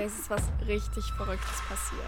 [0.00, 2.00] Okay, es ist was richtig Verrücktes passiert.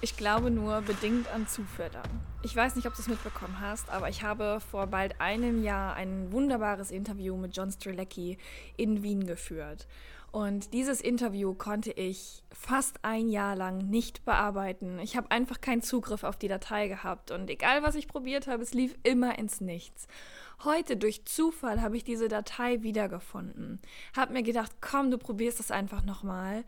[0.00, 2.02] Ich glaube nur bedingt an Zufälle.
[2.42, 5.94] Ich weiß nicht, ob du es mitbekommen hast, aber ich habe vor bald einem Jahr
[5.94, 8.38] ein wunderbares Interview mit John Strelecki
[8.76, 9.86] in Wien geführt.
[10.32, 14.98] Und dieses Interview konnte ich fast ein Jahr lang nicht bearbeiten.
[14.98, 17.30] Ich habe einfach keinen Zugriff auf die Datei gehabt.
[17.30, 20.08] Und egal, was ich probiert habe, es lief immer ins Nichts.
[20.64, 23.78] Heute durch Zufall habe ich diese Datei wiedergefunden.
[24.16, 26.64] Hab mir gedacht, komm, du probierst es einfach nochmal.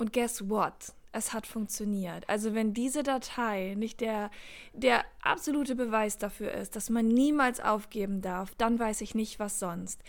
[0.00, 0.94] Und guess what?
[1.12, 2.26] Es hat funktioniert.
[2.26, 4.30] Also wenn diese Datei nicht der,
[4.72, 9.58] der absolute Beweis dafür ist, dass man niemals aufgeben darf, dann weiß ich nicht, was
[9.58, 10.00] sonst.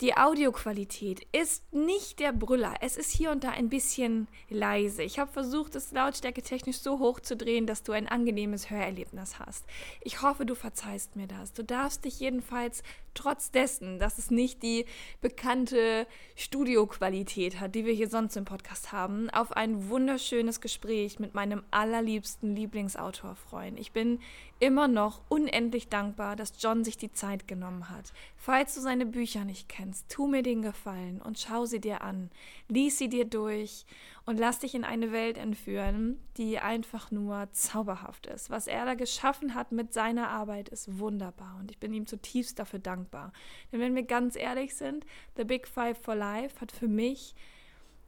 [0.00, 2.76] Die Audioqualität ist nicht der Brüller.
[2.80, 5.02] Es ist hier und da ein bisschen leise.
[5.02, 9.38] Ich habe versucht, es lautstärke technisch so hoch zu drehen, dass du ein angenehmes Hörerlebnis
[9.38, 9.66] hast.
[10.00, 11.52] Ich hoffe, du verzeihst mir das.
[11.52, 12.82] Du darfst dich jedenfalls
[13.14, 14.84] trotz dessen, dass es nicht die
[15.20, 21.34] bekannte Studioqualität hat, die wir hier sonst im Podcast haben, auf ein wunderschönes Gespräch mit
[21.34, 23.76] meinem allerliebsten Lieblingsautor freuen.
[23.76, 24.20] Ich bin
[24.58, 28.12] immer noch unendlich dankbar, dass John sich die Zeit genommen hat.
[28.36, 32.30] Falls du seine Bücher nicht kennst, tu mir den Gefallen und schau sie dir an.
[32.68, 33.86] Lies sie dir durch
[34.26, 38.50] und lass dich in eine Welt entführen, die einfach nur zauberhaft ist.
[38.50, 42.58] Was er da geschaffen hat mit seiner Arbeit ist wunderbar und ich bin ihm zutiefst
[42.58, 43.32] dafür dankbar.
[43.72, 45.04] Denn wenn wir ganz ehrlich sind,
[45.36, 47.34] The Big Five for Life hat für mich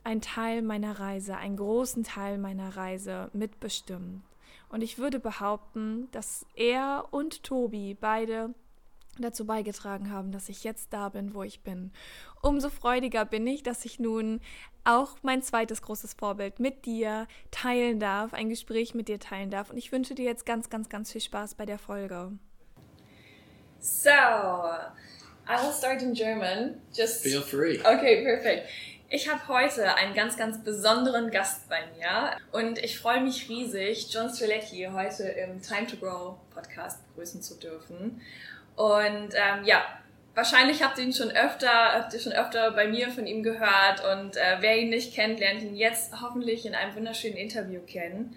[0.04, 4.22] einen Teil meiner Reise, einen großen Teil meiner Reise mitbestimmt.
[4.68, 8.54] Und ich würde behaupten, dass er und Tobi beide
[9.18, 11.92] dazu beigetragen haben, dass ich jetzt da bin, wo ich bin.
[12.40, 14.40] Umso freudiger bin ich, dass ich nun
[14.84, 19.70] auch mein zweites großes Vorbild mit dir teilen darf, ein Gespräch mit dir teilen darf.
[19.70, 22.32] Und ich wünsche dir jetzt ganz, ganz, ganz viel Spaß bei der Folge.
[23.78, 26.80] So, I will start in German.
[26.92, 27.78] Just feel free.
[27.80, 28.68] Okay, perfect.
[29.14, 34.08] Ich habe heute einen ganz, ganz besonderen Gast bei mir und ich freue mich riesig,
[34.10, 38.22] John Strelecki heute im Time to Grow Podcast begrüßen zu dürfen.
[38.74, 39.84] Und ähm, ja,
[40.34, 44.04] wahrscheinlich habt ihr ihn schon öfter, habt ihr schon öfter bei mir von ihm gehört
[44.04, 48.36] und äh, wer ihn nicht kennt, lernt ihn jetzt hoffentlich in einem wunderschönen Interview kennen.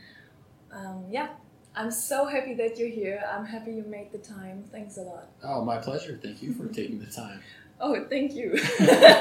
[0.71, 1.29] Um, yeah,
[1.75, 3.23] I'm so happy that you're here.
[3.31, 4.63] I'm happy you made the time.
[4.71, 5.27] Thanks a lot.
[5.43, 6.19] Oh, my pleasure.
[6.21, 7.41] Thank you for taking the time.
[7.79, 8.57] Oh, thank you.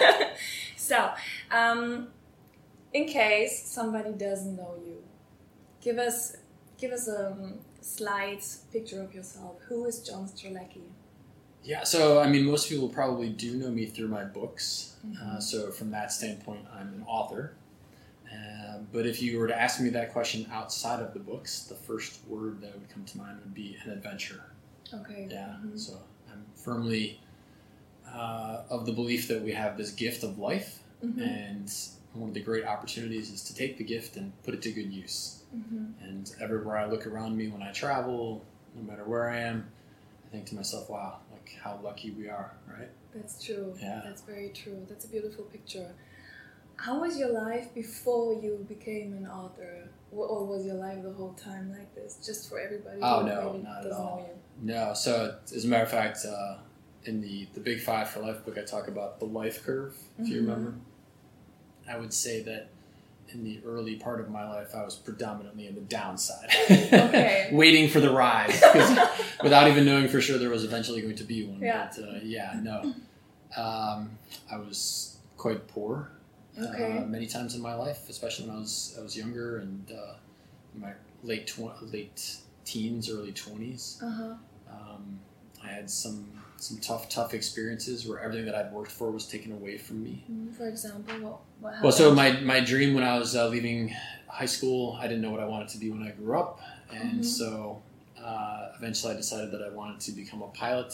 [0.77, 1.11] so,
[1.51, 2.09] um,
[2.93, 5.03] in case somebody doesn't know you,
[5.81, 6.37] give us
[6.79, 7.37] give us a
[7.81, 9.61] slight picture of yourself.
[9.69, 10.94] Who is John Strzelecki?
[11.65, 14.97] Yeah, so I mean, most people probably do know me through my books.
[15.07, 15.37] Mm-hmm.
[15.37, 17.55] Uh, so from that standpoint, I'm an author.
[18.31, 21.75] Uh, but if you were to ask me that question outside of the books, the
[21.75, 24.43] first word that would come to mind would be an adventure.
[24.93, 25.29] Okay.
[25.31, 25.57] Yeah.
[25.65, 25.79] Mhm.
[25.79, 25.99] So
[26.31, 27.21] I'm firmly
[28.07, 31.21] uh, of the belief that we have this gift of life, Mhm.
[31.21, 31.73] and
[32.13, 34.93] one of the great opportunities is to take the gift and put it to good
[34.93, 35.43] use.
[35.57, 35.95] Mhm.
[36.01, 38.45] And everywhere I look around me when I travel,
[38.77, 39.67] no matter where I am,
[40.27, 42.89] I think to myself, wow, like how lucky we are, right?
[43.15, 43.75] That's true.
[43.81, 44.01] Yeah.
[44.05, 44.85] That's very true.
[44.89, 45.91] That's a beautiful picture.
[46.77, 49.89] How was your life before you became an author?
[50.11, 52.19] Or was your life the whole time like this?
[52.25, 54.29] Just for everybody Oh, no, not at all.
[54.61, 56.57] No, so as a matter of fact, uh,
[57.05, 60.29] in the, the Big Five for Life book, I talk about the life curve, if
[60.29, 60.49] you Mhm.
[60.49, 60.75] remember.
[61.89, 62.69] I would say that
[63.35, 66.49] in the early part of my life, I was predominantly in the downside.
[66.71, 67.49] Okay.
[67.53, 68.63] Waiting for the rise,
[69.43, 71.61] without even knowing for sure there was eventually going to be one.
[71.61, 71.91] Yeah.
[71.95, 72.95] But uh, yeah, no.
[73.57, 74.19] Um,
[74.51, 76.11] I was quite poor
[76.61, 76.99] Okay.
[76.99, 80.15] uh, many times in my life, especially when I was I was younger and uh,
[80.75, 80.93] in my
[81.23, 84.01] late tw- late teens, early twenties.
[84.03, 84.35] Uh huh.
[84.71, 85.19] Um,
[85.63, 86.27] I had some
[86.65, 90.25] some tough tough experiences where everything that I'd worked for was taken away from me.
[90.57, 91.83] For example, what what happened?
[91.85, 93.95] Well, so my my dream when I was uh, leaving
[94.29, 97.21] high school, I didn't know what I wanted to be when I grew up, and
[97.21, 97.25] Mhm.
[97.25, 97.83] so
[98.19, 100.93] uh, eventually I decided that I wanted to become a pilot.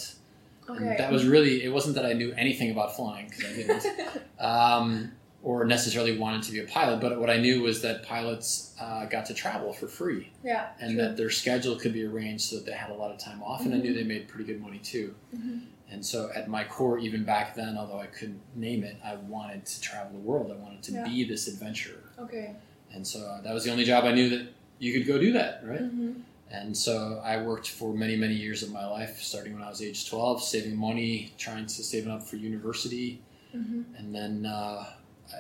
[0.69, 0.79] okay.
[0.85, 3.87] And that was really it wasn't that I knew anything about flying because I didn't.
[4.41, 7.01] Um, or necessarily wanted to be a pilot.
[7.01, 10.69] But what I knew was that pilots uh, got to travel for free, Yeah.
[10.81, 13.43] and that their schedule could be arranged so that they had a lot of time
[13.43, 13.97] off, and I knew Mhm.
[13.97, 15.15] they made pretty good money too.
[15.35, 15.63] Mhm.
[15.91, 19.67] And so, at my core, even back then, although I couldn't name it, I wanted
[19.67, 20.53] to travel the world.
[20.53, 21.05] I wanted to Yeah.
[21.09, 22.05] be this adventurer.
[22.19, 22.55] Okay.
[22.93, 24.47] And so uh, that was the only job I knew that
[24.79, 25.83] you could go do that, right?
[25.83, 26.13] Mm-hmm.
[26.53, 29.81] And so I worked for many, many years of my life, starting when I was
[29.83, 33.21] age 12, saving money, trying to save it up for university.
[33.57, 33.83] Mm-hmm.
[33.97, 34.85] And then uh,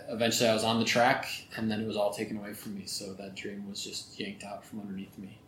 [0.08, 1.26] eventually I was on the track,
[1.56, 2.82] and then it was all taken away from me.
[2.87, 5.38] So that dream was just yanked out from underneath me.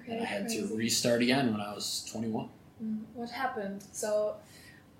[0.00, 0.12] Okay.
[0.12, 2.48] And I had to restart again when I was 21.
[2.82, 3.84] Mm, What happened?
[3.92, 4.36] So,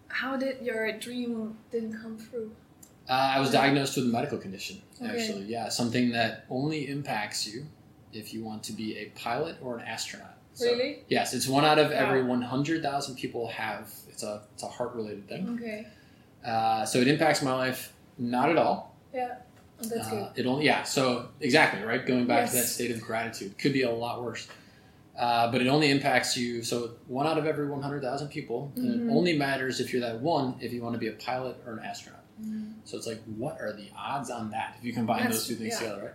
[0.08, 2.52] how did your dream didn't come through?
[3.08, 5.10] Uh, I was diagnosed with a medical condition, Okay.
[5.10, 5.44] actually.
[5.44, 7.66] Yeah, something that only impacts you
[8.12, 10.36] if you want to be a pilot or an astronaut.
[10.52, 10.98] So, Really?
[11.08, 13.90] Yes, it's one out of every 100,000 people have.
[14.10, 15.48] It's a, it's a heart related thing.
[15.58, 15.86] Okay.
[16.44, 18.94] Uh, so it impacts my life not at all.
[19.12, 19.36] Yeah.
[19.82, 20.28] Oh, that's Uh, good.
[20.36, 20.82] it only yeah.
[20.84, 22.04] So exactly right.
[22.04, 24.46] Going back to that state of gratitude could be a lot worse.
[25.16, 26.62] Uh, but it only impacts you.
[26.62, 29.08] So one out of every 100,000 people, and Mhm.
[29.08, 31.74] it only matters if you're that one if you want to be a pilot or
[31.74, 32.22] an astronaut.
[32.42, 32.72] Mm.
[32.84, 35.54] So it's like, what are the odds on that if you combine Yes, those two
[35.54, 35.78] things yeah.
[35.90, 36.14] together,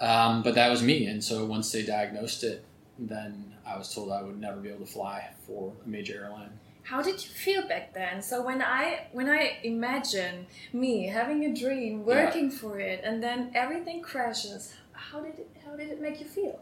[0.00, 0.06] right?
[0.06, 2.62] Um, but that was me, and so once they diagnosed it,
[2.98, 6.50] then I was told I would never be able to fly for a major airline.
[6.86, 8.22] How did you feel back then?
[8.22, 13.50] So when I when I imagine me having a dream, working for it, and then
[13.56, 16.60] everything crashes, how did it how did it make you feel?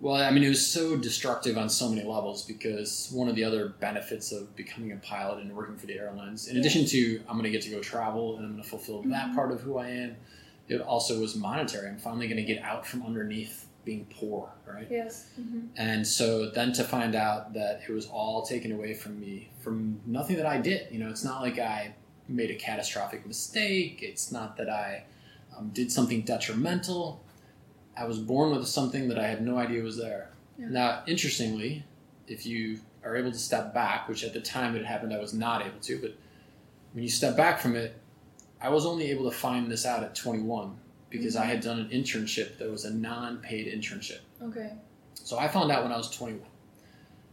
[0.00, 3.44] Well, I mean, it was so destructive on so many levels because one of the
[3.44, 6.60] other benefits of becoming a pilot and working for the airlines, in Yeah.
[6.60, 9.28] addition to I'm going to get to go travel and I'm going to fulfill that
[9.28, 9.34] Mhm.
[9.36, 10.16] part of who I am,
[10.68, 11.88] it also was monetary.
[11.88, 14.86] I'm finally going to get out from underneath being poor, right?
[14.90, 15.30] Yes.
[15.40, 15.66] Mm-hmm.
[15.76, 20.00] And so then to find out that it was all taken away from me from
[20.06, 21.94] nothing that I did, you know, it's not like I
[22.28, 24.00] made a catastrophic mistake.
[24.02, 25.04] It's not that I
[25.56, 27.22] um, did something detrimental.
[27.96, 30.30] I was born with something that I had no idea was there.
[30.58, 30.68] Yeah.
[30.68, 31.84] Now, interestingly,
[32.28, 35.34] if you are able to step back, which at the time it happened, I was
[35.34, 36.14] not able to, but
[36.92, 37.96] when you step back from it,
[38.60, 40.76] I was only able to find this out at 21
[41.10, 44.20] because I had done an internship that was a non paid internship.
[44.42, 44.72] Okay.
[45.14, 46.40] So I found out when I was 21.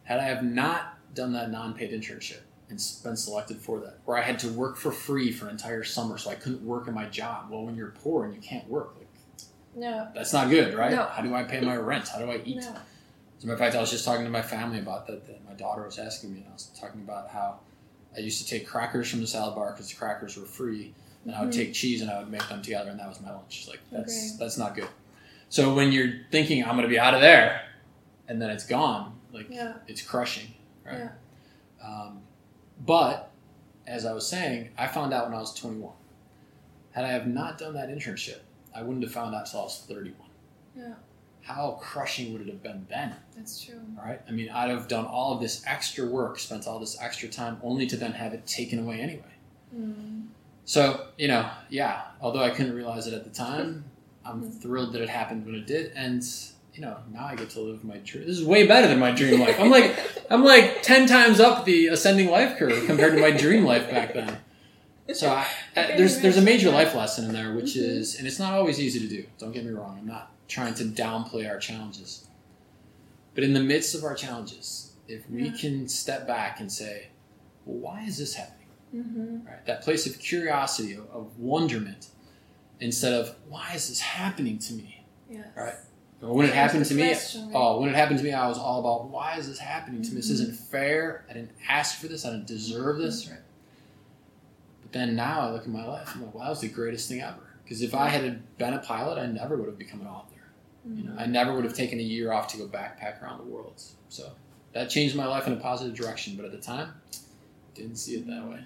[0.04, 2.40] Had I have not done that non-paid internship
[2.70, 5.84] and been selected for that, where I had to work for free for an entire
[5.84, 7.48] summer, so I couldn't work in my job.
[7.50, 9.08] Well, when you're poor and you can't work, like
[9.76, 10.08] No.
[10.14, 10.92] that's not good, right?
[10.92, 11.06] No.
[11.06, 12.08] How do I pay my rent?
[12.10, 12.58] How do I eat?
[12.58, 12.76] No.
[13.38, 15.26] As a matter of fact, I was just talking to my family about that.
[15.28, 17.60] that my daughter was asking me, and I was talking about how
[18.16, 20.94] I used to take crackers from the salad bar because the crackers were free,
[21.28, 21.56] and I would Mhm.
[21.58, 23.68] take cheese and I would make them together, and that was my lunch.
[23.68, 24.38] Like that's Okay.
[24.40, 24.88] that's not good.
[25.50, 27.62] So when you're thinking I'm going to be out of there,
[28.28, 29.74] and then it's gone, like Yeah.
[29.88, 30.54] it's crushing,
[30.86, 30.98] right?
[31.00, 31.12] Yeah.
[31.84, 32.22] Um,
[32.86, 33.30] but
[33.86, 35.94] as I was saying, I found out when I was 21.
[36.92, 38.40] Had I have not done that internship,
[38.74, 40.30] I wouldn't have found out until I was 31.
[40.76, 40.94] Yeah.
[41.42, 43.16] How crushing would it have been then?
[43.36, 43.80] That's true.
[43.96, 44.20] Right?
[44.28, 47.58] I mean, I'd have done all of this extra work, spent all this extra time,
[47.64, 49.32] only to then have it taken away anyway.
[49.74, 50.27] Mm.
[50.68, 53.86] So, you know, yeah, although I couldn't realize it at the time,
[54.26, 55.94] I'm thrilled that it happened when it did.
[55.96, 56.22] And,
[56.74, 58.28] you know, now I get to live my dream.
[58.28, 59.58] This is way better than my dream life.
[59.62, 59.98] I'm like,
[60.30, 64.14] I'm like 10 times up the ascending life curve compared to my dream life back
[64.14, 64.40] then.
[65.14, 65.48] So I,
[65.78, 67.84] I, there's there's a major life lesson in there, which Mhm.
[67.84, 69.26] is, and it's not always easy to do.
[69.40, 69.96] Don't get me wrong.
[69.98, 72.28] I'm not trying to downplay our challenges,
[73.34, 75.52] but in the midst of our challenges, if we Yeah.
[75.58, 77.08] can step back and say,
[77.66, 78.57] well, "Why is this happening?"
[78.96, 79.46] Mm-hmm.
[79.46, 79.66] Right?
[79.66, 82.08] That place of curiosity, of, of wonderment,
[82.80, 85.48] instead of "Why is this happening to me?" Yes.
[85.56, 85.74] Right.
[86.22, 87.36] Or when it happened to me, right?
[87.54, 90.10] oh, when it happened to me, I was all about, "Why is this happening to
[90.10, 90.16] me?
[90.16, 90.34] This Mhm.
[90.34, 91.26] isn't fair.
[91.30, 92.26] I didn't ask for this.
[92.26, 93.40] I didn't deserve this." Right.
[94.82, 97.10] But then now I look at my life, I'm like, wow, that was the greatest
[97.10, 97.44] thing ever.
[97.64, 100.34] Because if I had been a pilot, I never would have become an author.
[100.90, 103.44] You know, I never would have taken a year off to go backpack around the
[103.44, 103.82] world.
[104.08, 104.32] So
[104.72, 106.38] that changed my life in a positive direction.
[106.38, 106.94] But at the time,
[107.76, 108.64] didn't see it that way.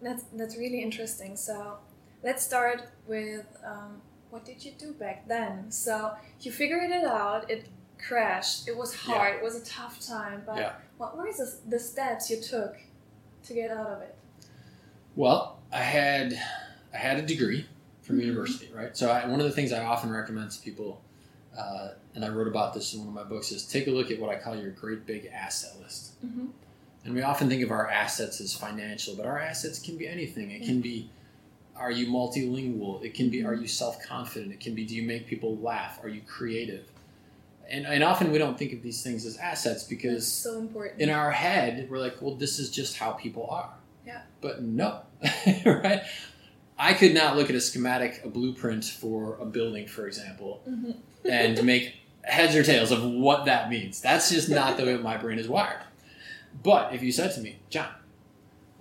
[0.00, 1.36] That's that's really interesting.
[1.36, 1.78] So
[2.22, 4.00] let's start with um,
[4.30, 5.70] what did you do back then?
[5.70, 7.50] So you figured it out.
[7.50, 7.66] It
[8.06, 8.68] crashed.
[8.68, 9.36] It was hard.
[9.36, 10.42] It was a tough time.
[10.46, 10.72] But Yeah.
[10.98, 12.76] what were the, the steps you took
[13.44, 14.14] to get out of it?
[15.16, 16.38] Well, I had
[16.94, 17.66] I had a degree
[18.02, 18.22] from Mhm.
[18.26, 18.96] university, right?
[18.96, 21.02] So I, one of the things I often recommend to people,
[21.56, 24.10] uh, and I wrote about this in one of my books, is take a look
[24.10, 26.24] at what I call your great big asset list.
[26.24, 26.46] Mm-hmm.
[27.08, 30.50] And we often think of our assets as financial, but our assets can be anything.
[30.50, 31.08] It can be
[31.74, 33.02] are you multilingual?
[33.02, 34.52] It can be are you self confident?
[34.52, 35.98] It can be do you make people laugh?
[36.04, 36.84] Are you creative?
[37.70, 41.00] And, and often we don't think of these things as assets because so important.
[41.00, 43.70] in our head we're like, well, this is just how people are.
[44.06, 44.20] Yeah.
[44.42, 45.00] But no,
[45.64, 46.02] right?
[46.78, 50.96] I could not look at a schematic, a blueprint for a building, for example, Mhm.
[51.24, 54.02] and make heads or tails of what that means.
[54.02, 55.80] That's just not the way my brain is wired.
[56.62, 57.88] But if you said to me, John,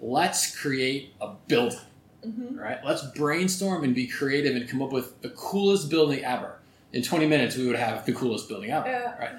[0.02, 1.80] let's create a building,
[2.26, 2.58] Mhm.
[2.58, 2.80] right?
[2.86, 6.60] Let's brainstorm and be creative and come up with the coolest building ever.
[6.94, 9.18] In 20 minutes, we would have the coolest building ever, Yeah.
[9.18, 9.36] right?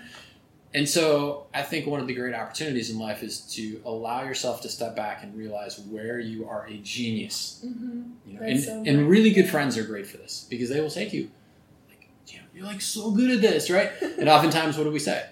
[0.75, 4.61] And so I think one of the great opportunities in life is to allow yourself
[4.63, 7.61] to step back and realize where you are a genius.
[7.65, 8.11] Mhm.
[8.27, 10.91] You know, and, so and really good friends are great for this because they will
[10.91, 11.31] say to you,
[11.89, 13.91] like, "Damn, you're like so good at this, right?
[14.19, 15.25] And oftentimes, what do we say?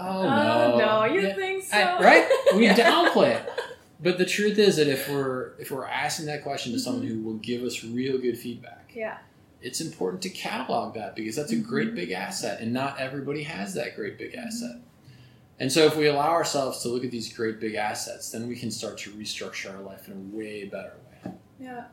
[0.00, 1.76] Oh, Oh, no, no, you Yeah, think so?
[1.76, 2.28] I- right?
[2.56, 2.74] We Yeah.
[3.14, 3.48] downplay it.
[4.02, 7.14] But the truth is that if we're if we're asking that question to someone Mm-hmm.
[7.16, 9.18] who will give us real good feedback, Yeah.
[9.60, 11.96] it's important to catalog that because that's a great Mhm.
[11.96, 14.46] big asset, and not everybody has that great big Mm-hmm.
[14.46, 14.76] asset.
[15.58, 18.56] And so, if we allow ourselves to look at these great big assets, then we
[18.56, 21.32] can start to restructure our life in a way better way.
[21.60, 21.84] Yeah,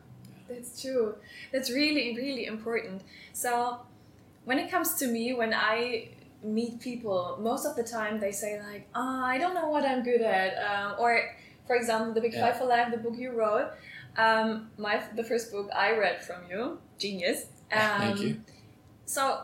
[0.48, 1.16] that's true.
[1.52, 3.02] That's really, really important.
[3.34, 3.80] So,
[4.46, 6.08] when it comes to me, when I
[6.42, 10.02] meet people, most of the time they say like, "Ah, I don't know what I'm
[10.02, 11.20] good at," um, or,
[11.66, 12.46] for example, the Big Yeah.
[12.46, 13.70] Five for Life, the book you wrote,
[14.16, 17.46] um, my the first book I read from you, genius.
[17.72, 18.40] Um, Thank you.
[19.04, 19.42] So,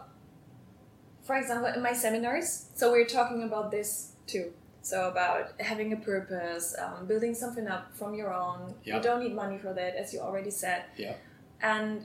[1.22, 4.52] for example, in my seminars, so we're talking about this too.
[4.82, 8.74] So about having a purpose, um, building something up from your own.
[8.84, 10.84] You don't need money for that, as you already said.
[10.98, 11.18] Yep.
[11.62, 12.04] And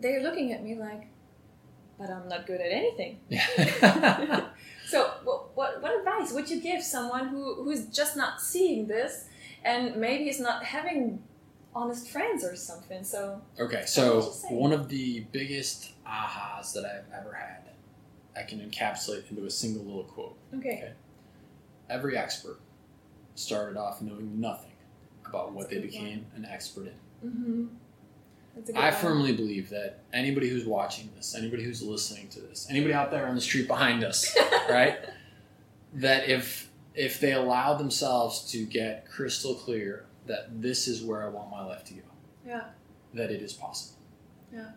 [0.00, 1.08] they're looking at me like,
[1.98, 3.20] but I'm not good at anything.
[4.88, 9.24] So, what, what, what advice would you give someone who, who's just not seeing this
[9.64, 11.24] and maybe is not having
[11.74, 13.02] honest friends or something?
[13.02, 14.54] So, Okay, so would you say?
[14.54, 17.62] one of the biggest ahas that I've ever had,
[18.36, 20.36] I can encapsulate into a single little quote.
[20.56, 20.92] okay.
[21.90, 22.60] Every expert
[23.34, 24.70] started off knowing nothing
[25.24, 26.04] about what That's a they good one.
[26.04, 26.86] became an expert
[27.22, 27.28] in.
[27.28, 27.64] Mm-hmm.
[28.56, 29.00] That's a good I one.
[29.00, 33.26] firmly believe that anybody who's watching this, anybody who's listening to this, anybody out there
[33.28, 34.36] on the street behind us,
[34.68, 34.98] right?
[35.94, 41.28] that if if they allow themselves to get crystal clear that this is where I
[41.28, 42.00] want my life to go,
[42.46, 42.64] Yeah.
[43.14, 43.98] that it is possible.
[44.52, 44.70] Yeah.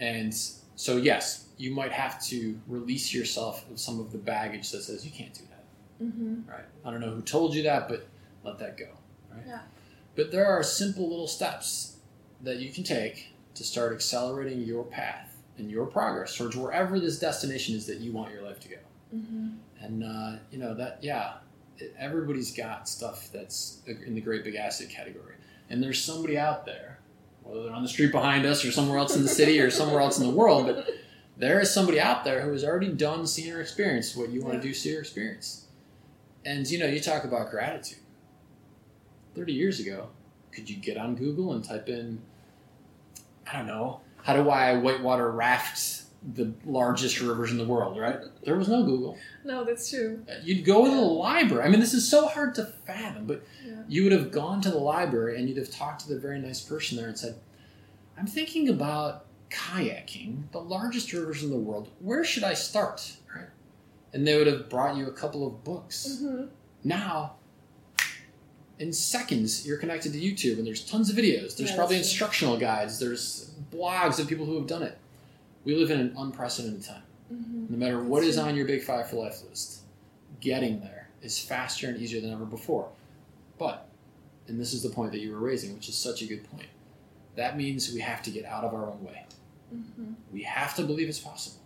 [0.00, 0.32] And
[0.76, 5.04] so yes, you might have to release yourself of some of the baggage that says
[5.04, 6.04] you can't do that.
[6.06, 6.48] Mm-hmm.
[6.50, 6.64] Right?
[6.84, 8.06] I don't know who told you that, but
[8.44, 8.88] let that go.
[9.32, 9.42] Right?
[9.46, 9.60] Yeah.
[10.16, 11.93] But there are simple little steps
[12.44, 17.18] that you can take to start accelerating your path and your progress towards wherever this
[17.18, 18.76] destination is that you want your life to go.
[19.14, 19.48] Mm-hmm.
[19.80, 21.34] And uh, you know that, yeah,
[21.78, 25.34] it- everybody's got stuff that's in the great big asset category,
[25.70, 26.98] and there's somebody out there,
[27.42, 30.00] whether they're on the street behind us or somewhere else in the city or somewhere
[30.00, 30.88] else in the world, but
[31.36, 34.54] there is somebody out there who has already done, seen, or experienced what you want
[34.54, 34.60] Yeah.
[34.60, 35.66] to do, see, or experience.
[36.44, 37.98] And you know, you talk about gratitude.
[39.34, 40.08] Thirty years ago,
[40.52, 42.20] could you get on Google and type in,
[43.50, 46.02] I don't know, how do I whitewater raft
[46.34, 47.98] the largest rivers in the world?
[47.98, 48.18] Right?
[48.44, 49.18] There was no Google.
[49.44, 50.24] No, that's true.
[50.42, 51.64] You'd go to the library.
[51.66, 53.82] I mean, this is so hard to fathom, but Yeah.
[53.88, 56.60] you would have gone to the library and you'd have talked to the very nice
[56.60, 57.36] person there and said,
[58.16, 61.88] I'm thinking about kayaking, the largest rivers in the world.
[62.00, 63.16] Where should I start?
[63.34, 63.48] Right?
[64.12, 66.20] And they would have brought you a couple of books.
[66.22, 66.46] Mm-hmm.
[66.84, 67.34] Now,
[68.78, 71.56] in seconds, you're connected to YouTube and there's tons of videos.
[71.56, 72.98] There's Yeah, probably instructional guides.
[72.98, 74.98] There's blogs of people who have done it.
[75.64, 77.02] We live in an unprecedented time.
[77.32, 77.66] Mm-hmm.
[77.70, 78.44] No matter what That's is true.
[78.48, 79.80] on your Big Five for Life list,
[80.40, 82.88] getting there is faster and easier than ever before.
[83.58, 83.88] But,
[84.48, 86.66] and this is the point that you were raising, which is such a good point,
[87.36, 89.24] that means we have to get out of our own way.
[89.74, 90.12] Mm-hmm.
[90.32, 91.60] We have to believe it's possible,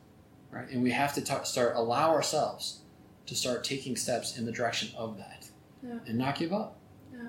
[0.53, 0.69] right?
[0.71, 2.81] And we have to ta- start allow ourselves
[3.27, 5.47] to start taking steps in the direction of that,
[5.85, 5.99] Yeah.
[6.07, 6.77] and not give up.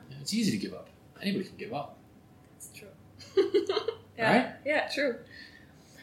[0.10, 0.90] You know, It's easy to give up.
[1.22, 1.98] Anybody can give up.
[2.54, 2.88] That's true.
[4.18, 4.32] yeah.
[4.32, 4.52] Right?
[4.66, 5.18] Yeah, true.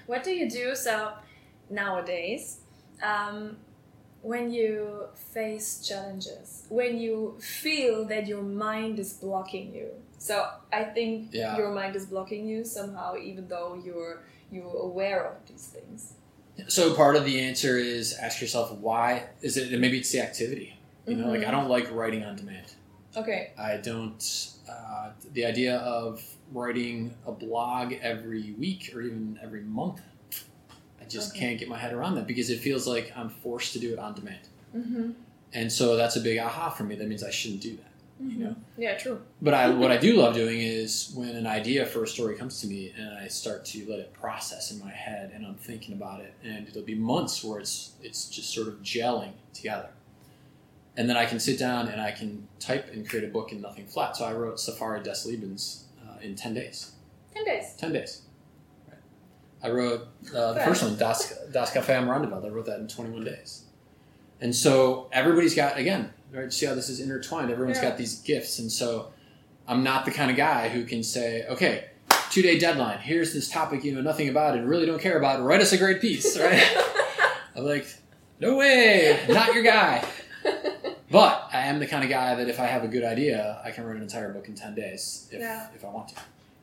[0.07, 1.13] What do you do so
[1.69, 2.61] nowadays
[3.03, 3.57] um,
[4.23, 9.89] when you face challenges, when you feel that your mind is blocking you?
[10.19, 11.57] So I think Yeah.
[11.57, 16.13] your mind is blocking you somehow, even though you're you're aware of these things.
[16.69, 19.73] So part of the answer is ask yourself why is it?
[19.73, 20.79] and Maybe it's the activity.
[21.07, 21.51] You know, like I Mhm.
[21.53, 22.73] don't like writing on demand.
[23.17, 23.51] Okay.
[23.59, 24.51] I don't.
[24.71, 30.01] Uh, the idea of writing a blog every week or even every month,
[31.01, 31.41] I just Okay.
[31.41, 33.99] can't get my head around that because it feels like I'm forced to do it
[33.99, 34.49] on demand.
[34.77, 35.11] Mm-hmm.
[35.53, 36.97] And so that's a big aha for me.
[36.97, 37.83] That means I shouldn't do that.
[38.19, 38.57] You know.
[38.79, 39.21] Yeah, true.
[39.43, 42.61] But I, what I do love doing is when an idea for a story comes
[42.63, 45.95] to me and I start to let it process in my head and I'm thinking
[45.95, 49.89] about it, and it'll be months where it's it's just sort of gelling together.
[50.97, 53.61] And then I can sit down and I can type and create a book in
[53.61, 54.17] nothing flat.
[54.17, 56.93] So I wrote Safari des Lebens uh, in 10 days.
[57.35, 57.75] Ten days.
[57.79, 58.23] 10 days.
[59.63, 62.45] I wrote uh, the first one, Das, das Cafe am Roundabout.
[62.45, 63.65] I wrote that in 21 days.
[64.41, 67.51] And so everybody's got, again, right, see how this is intertwined.
[67.51, 67.89] Everyone's Yeah.
[67.91, 68.59] got these gifts.
[68.59, 69.13] And so
[69.67, 71.87] I'm not the kind of guy who can say, okay,
[72.31, 72.99] two day deadline.
[72.99, 75.43] Here's this topic you know nothing about and really don't care about.
[75.43, 76.63] Write us a great piece, right?
[77.57, 77.87] I'm like,
[78.41, 80.05] no way, not your guy.
[81.17, 83.71] But I am the kind of guy that if I have a good idea, I
[83.71, 85.69] can write an entire book in 10 days if, Yeah.
[85.75, 86.15] if I want to.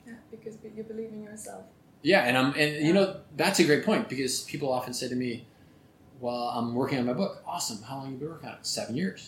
[0.05, 1.63] yeah, because you believe in yourself.
[2.03, 5.15] Yeah, and I'm and you know that's a great point because people often say to
[5.15, 5.45] me,
[6.19, 7.41] "Well, I'm working on my book.
[7.47, 7.81] Awesome.
[7.81, 8.65] How long have you been working on it?
[8.79, 9.21] Seven years."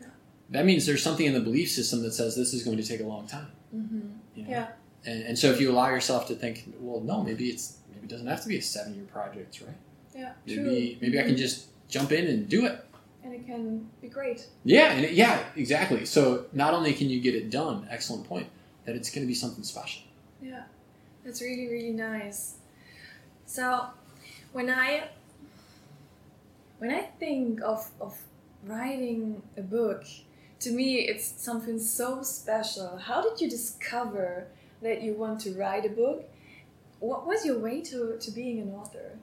[0.00, 0.08] Yeah.
[0.50, 3.00] That means there's something in the belief system that says this is going to take
[3.00, 3.50] a long time.
[3.74, 4.00] Mm-hmm.
[4.36, 4.50] you know?
[4.50, 4.66] Yeah.
[5.06, 8.10] And, and so if you allow yourself to think, well, no, maybe it's maybe it
[8.10, 9.80] doesn't have to be a seven year project, right?
[10.14, 10.32] Yeah.
[10.46, 12.84] Maybe maybe I can just jump in and do it.
[13.32, 14.46] And it can be great.
[14.64, 16.04] Yeah, and it, yeah, exactly.
[16.04, 18.48] So not only can you get it done, excellent point,
[18.84, 20.02] that it's going to be something special.
[20.42, 20.64] Yeah,
[21.24, 22.56] that's really really nice.
[23.46, 23.86] So,
[24.52, 25.08] when I
[26.78, 28.18] when I think of of
[28.64, 30.04] writing a book,
[30.60, 32.98] to me it's something so special.
[32.98, 34.48] How did you discover
[34.82, 36.28] that you want to write a book?
[37.00, 39.18] What was your way to, to being an author?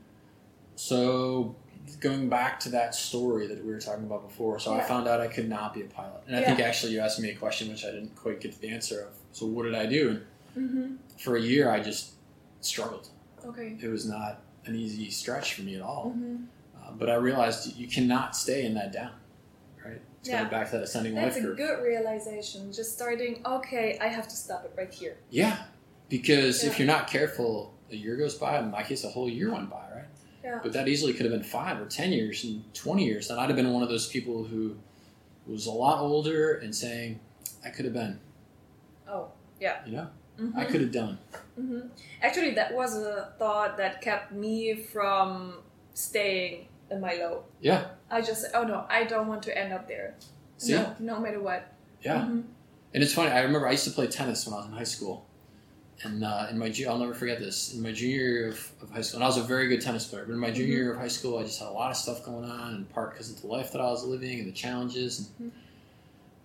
[0.75, 1.55] So
[1.97, 5.19] going back to that story that we were talking about before, so I found out
[5.21, 6.23] I could not be a pilot.
[6.27, 8.69] And I think actually you asked me a question which I didn't quite get the
[8.69, 9.13] answer of.
[9.31, 10.21] So what did I do?
[10.57, 10.95] Mm-hmm.
[11.19, 12.13] for a year I just
[12.59, 13.07] struggled.
[13.45, 13.77] Okay.
[13.79, 16.13] It was not an easy stretch for me at all.
[16.17, 16.43] Mm-hmm.
[16.75, 19.11] Uh, but I realized you cannot stay in that down,
[19.85, 20.01] right?
[20.19, 20.45] It's Yeah.
[20.45, 22.73] back to that ascending That's life a good realization.
[22.73, 23.41] Just starting.
[23.45, 25.17] Okay, I have to stop it right here.
[25.29, 25.57] Yeah,
[26.09, 28.59] because if you're not careful, a year goes by.
[28.59, 30.05] In my case, a whole year went by, right?
[30.43, 30.59] Yeah.
[30.63, 33.29] But that easily could have been five or ten years and twenty years.
[33.29, 34.75] And I'd have been one of those people who
[35.47, 37.19] was a lot older and saying,
[37.65, 38.19] "I could have been,"
[39.07, 39.27] Oh,
[39.59, 39.85] yeah.
[39.85, 40.07] you know,
[40.39, 40.55] Mhm.
[40.55, 41.17] I could have done.
[41.55, 41.79] hmm
[42.21, 45.55] Actually, that was a thought that kept me from
[45.93, 47.43] staying in my low.
[47.61, 47.87] Yeah.
[48.09, 50.15] I just said, oh no, I don't want to end up there.
[50.57, 51.73] See, No, no matter what.
[52.01, 52.21] yeah.
[52.21, 52.43] Mhm.
[52.93, 53.29] And it's funny.
[53.31, 55.25] I remember I used to play tennis when I was in high school,
[56.03, 57.73] and uh, in my I'll never forget this.
[57.73, 60.05] In my junior year of, of high school, and I was a very good tennis
[60.07, 60.23] player.
[60.25, 60.77] But in my junior Mhm.
[60.77, 63.11] year of high school, I just had a lot of stuff going on, in part
[63.11, 65.19] because of the life that I was living and the challenges.
[65.39, 65.55] And, Mhm.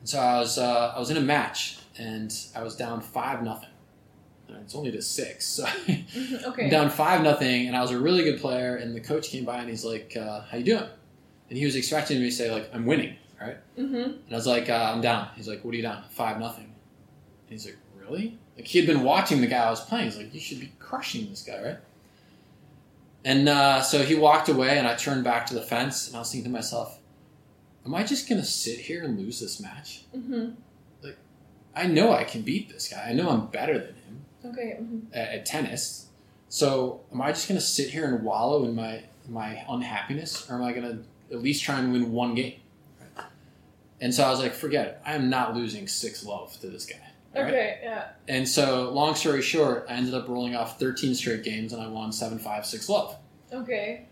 [0.01, 3.43] and so I was uh, I was in a match, and I was down five
[3.43, 3.69] nothing.
[4.63, 6.69] It's only to six, so Mhm, I'm Okay.
[6.71, 8.77] down five nothing, and I was a really good player.
[8.77, 10.89] And the coach came by and he's like, uh, "How you doing?"
[11.49, 13.57] And he was expecting me to say like, "I'm winning," right?
[13.77, 15.29] hmm And I was like, uh, I'm down.
[15.37, 16.05] He's like, what are you down?
[16.11, 16.65] Five nothing.
[16.67, 16.73] And
[17.51, 18.39] he's like, really?
[18.57, 20.07] Like he had been watching the guy I was playing.
[20.07, 21.79] He's like, you should be crushing this guy, right?
[23.25, 26.19] And uh, so he walked away, and I turned back to the fence, and I
[26.21, 26.99] was thinking to myself,
[27.87, 30.05] am I just gonna sit here and lose this match?
[30.13, 30.51] hmm
[31.77, 33.05] I know I can beat this guy.
[33.09, 34.77] I know I'm better than him Okay.
[34.79, 36.07] hmm at, at tennis.
[36.49, 40.63] So am I just gonna sit here and wallow in my my unhappiness, or am
[40.63, 40.99] I gonna
[41.33, 42.61] at least try and win one game?
[44.01, 45.01] And so I was like, forget it.
[45.07, 46.97] I am not losing six love to this guy.
[47.35, 47.47] Right?
[47.47, 47.81] Okay.
[47.83, 48.09] Yeah.
[48.29, 51.89] And so, long story short, I ended up rolling off 13 straight games and I
[51.89, 53.17] won 7 5 6 love.
[53.53, 54.07] Okay.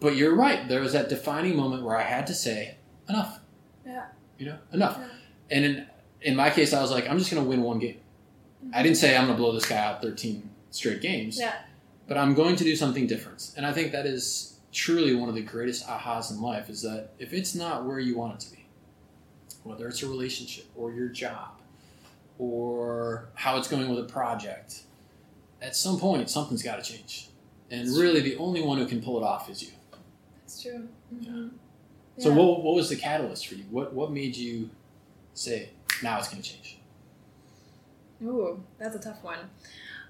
[0.00, 0.68] But you're right.
[0.68, 2.76] There was that defining moment where I had to say,
[3.08, 3.40] enough.
[3.84, 4.06] Yeah.
[4.38, 4.96] You know, enough.
[4.98, 5.08] Yeah.
[5.50, 5.86] And in,
[6.22, 7.98] in my case, I was like, I'm just going to win one game.
[8.72, 11.38] I didn't say I'm going to blow this guy out 13 straight games.
[11.38, 11.54] Yeah.
[12.06, 13.52] But I'm going to do something different.
[13.56, 17.10] And I think that is truly one of the greatest ahas in life is that
[17.18, 18.66] if it's not where you want it to be,
[19.62, 21.57] whether it's a relationship or your job
[22.38, 24.82] or how it's going with a project,
[25.60, 27.28] at some point something's got to change.
[27.70, 29.70] And That's really, the only one who can pull it off is you.
[30.40, 30.88] That's true.
[31.12, 31.48] hmm
[32.16, 33.64] So, what, what was the catalyst for you?
[33.70, 34.70] What what made you
[35.34, 35.70] say
[36.02, 36.78] now it's going to change?
[38.22, 39.38] Ooh, that's a tough one.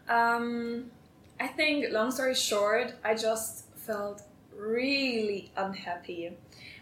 [0.09, 0.91] Um,
[1.41, 4.23] I think, long story short, I just felt
[4.57, 6.33] really unhappy.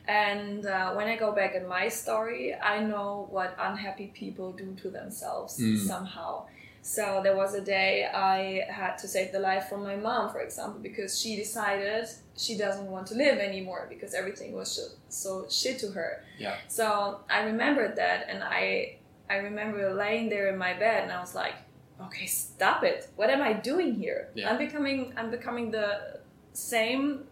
[0.09, 4.75] And uh, when I go back in my story, I know what unhappy people do
[4.83, 5.79] to themselves Mm.
[5.87, 6.47] somehow.
[6.83, 10.41] So there was a day I had to save the life from my mom, for
[10.41, 15.47] example, because she decided she doesn't want to live anymore because everything was just so
[15.51, 16.23] shit to her.
[16.39, 16.55] Yeah.
[16.69, 21.19] So I remembered that, and I I remember laying there in my bed, and I
[21.21, 21.55] was like,
[22.01, 23.09] okay, stop it.
[23.17, 24.29] What am I doing here?
[24.35, 24.49] Yeah.
[24.49, 26.21] I'm becoming I'm becoming the
[26.53, 27.25] same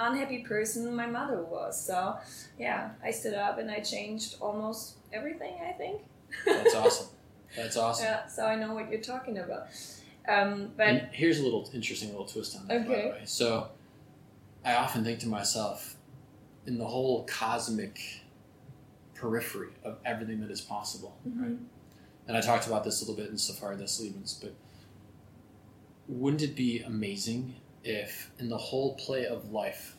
[0.00, 1.80] unhappy person my mother was.
[1.80, 2.16] So
[2.58, 5.54] yeah, I stood up and I changed almost everything.
[5.66, 6.02] I think.
[6.44, 7.08] That's awesome.
[7.56, 8.04] That's awesome.
[8.06, 9.68] Yeah, so I know what you're talking about.
[10.28, 13.02] Um, but And here's a little interesting little twist on that, by Okay.
[13.04, 13.20] the way.
[13.24, 13.68] So,
[14.64, 15.96] I often think to myself,
[16.66, 18.00] in the whole cosmic
[19.14, 21.50] periphery of everything that is possible, right?
[21.50, 21.58] Mhm.
[22.26, 24.52] And I talked about this a little bit in Safari Lebens, but
[26.08, 27.54] wouldn't it be amazing
[27.86, 29.96] if in the whole play of life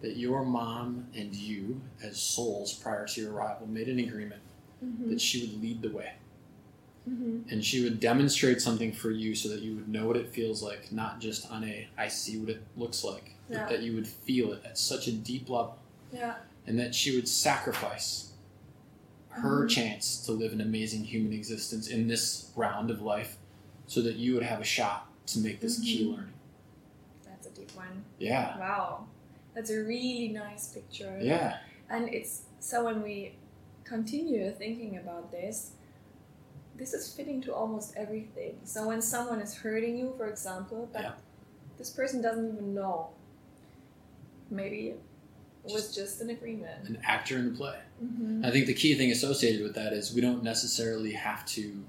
[0.00, 4.42] that your mom and you as souls prior to your arrival made an agreement
[4.84, 5.08] Mhm.
[5.10, 6.14] that she would lead the way
[7.08, 7.50] Mhm.
[7.50, 10.62] and she would demonstrate something for you so that you would know what it feels
[10.62, 13.58] like not just on a i see what it looks like Yeah.
[13.60, 15.78] but that you would feel it at such a deep level
[16.12, 16.36] Yeah.
[16.66, 18.32] and that she would sacrifice
[19.28, 19.70] her Mhm.
[19.70, 23.36] chance to live an amazing human existence in this round of life
[23.86, 26.10] so that you would have a shot to make this key Mhm.
[26.10, 26.31] learning That's a deep
[27.82, 28.04] one.
[28.18, 29.06] yeah Wow.
[29.54, 31.18] That's a really nice picture.
[31.20, 31.58] yeah
[31.90, 33.16] And it's so when we
[33.84, 35.72] continue thinking about this,
[36.80, 38.54] this is fitting to almost everything.
[38.64, 41.14] So when someone is hurting you, for example, but Yeah.
[41.78, 43.10] this person doesn't even know,
[44.50, 44.94] maybe
[45.64, 46.88] it was just an agreement.
[46.88, 48.44] an actor in the play Mm-hmm.
[48.44, 51.84] i think the key thing associated with that is we don't necessarily have to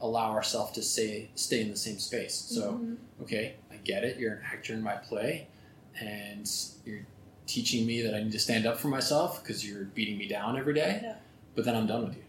[0.00, 3.22] allow ourselves to stay stay in the same space so Mm-hmm.
[3.24, 3.44] okay,
[3.84, 4.18] get it.
[4.18, 5.48] You're an actor in my play,
[6.00, 6.50] and
[6.84, 7.06] you're
[7.46, 10.56] teaching me that I need to stand up for myself because you're beating me down
[10.58, 11.00] every day.
[11.02, 11.16] Yeah.
[11.54, 12.22] But then I'm done with you,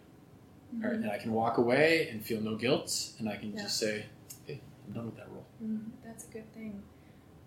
[0.75, 0.83] Mhm.
[0.83, 0.93] right?
[0.93, 3.61] and I can walk away and feel no guilt, and I can Yeah.
[3.63, 4.05] just say,
[4.47, 6.81] "Hey, I'm done with that role." Mm, that's a good thing.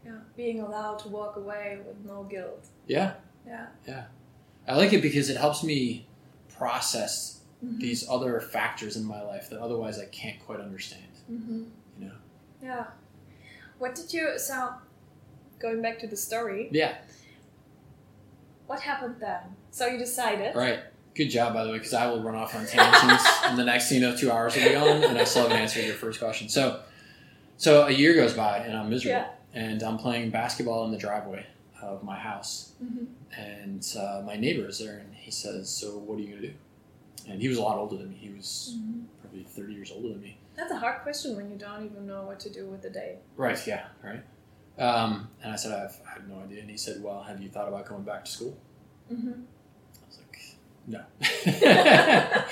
[0.04, 2.66] Yeah, being allowed to walk away with no guilt.
[2.86, 3.14] Yeah,
[3.46, 3.66] Yeah.
[3.86, 4.06] Yeah.
[4.66, 6.06] I like it because it helps me
[6.48, 7.78] process Mhm.
[7.80, 11.02] these other factors in my life that otherwise I can't quite understand.
[11.30, 11.64] Mm-hmm.
[11.98, 12.14] You know?
[12.62, 12.86] Yeah.
[13.84, 14.70] What did you so?
[15.58, 16.94] Going back to the story, Yeah,
[18.66, 19.40] what happened then?
[19.72, 20.56] So you decided.
[20.56, 20.78] right.
[21.14, 23.90] Good job, by the way, because I will run off on tangents, and the next
[23.90, 26.18] thing you know, two hours will be gone, and I still haven't answered your first
[26.18, 26.48] question.
[26.48, 26.80] So,
[27.58, 29.18] so a year goes by, and I'm miserable,
[29.54, 29.60] Yeah.
[29.62, 31.44] and I'm playing basketball in the driveway
[31.82, 33.06] of my house, Mhm.
[33.36, 36.54] and uh, my neighbor is there, and he says, "So, what are you gonna do?"
[37.28, 38.16] And he was a lot older than me.
[38.16, 39.04] He was Mhm.
[39.20, 40.38] probably 30 years older than me.
[40.56, 43.18] That's a hard question when you don't even know what to do with the day.
[43.36, 43.58] Right?
[43.66, 43.86] Yeah.
[44.02, 44.22] Right.
[44.78, 46.60] Um, and I said, I have, I have no idea.
[46.60, 48.56] And he said, Well, have you thought about going back to school?
[49.12, 49.32] Mm-hmm.
[49.32, 50.40] I was like,
[50.86, 51.00] no.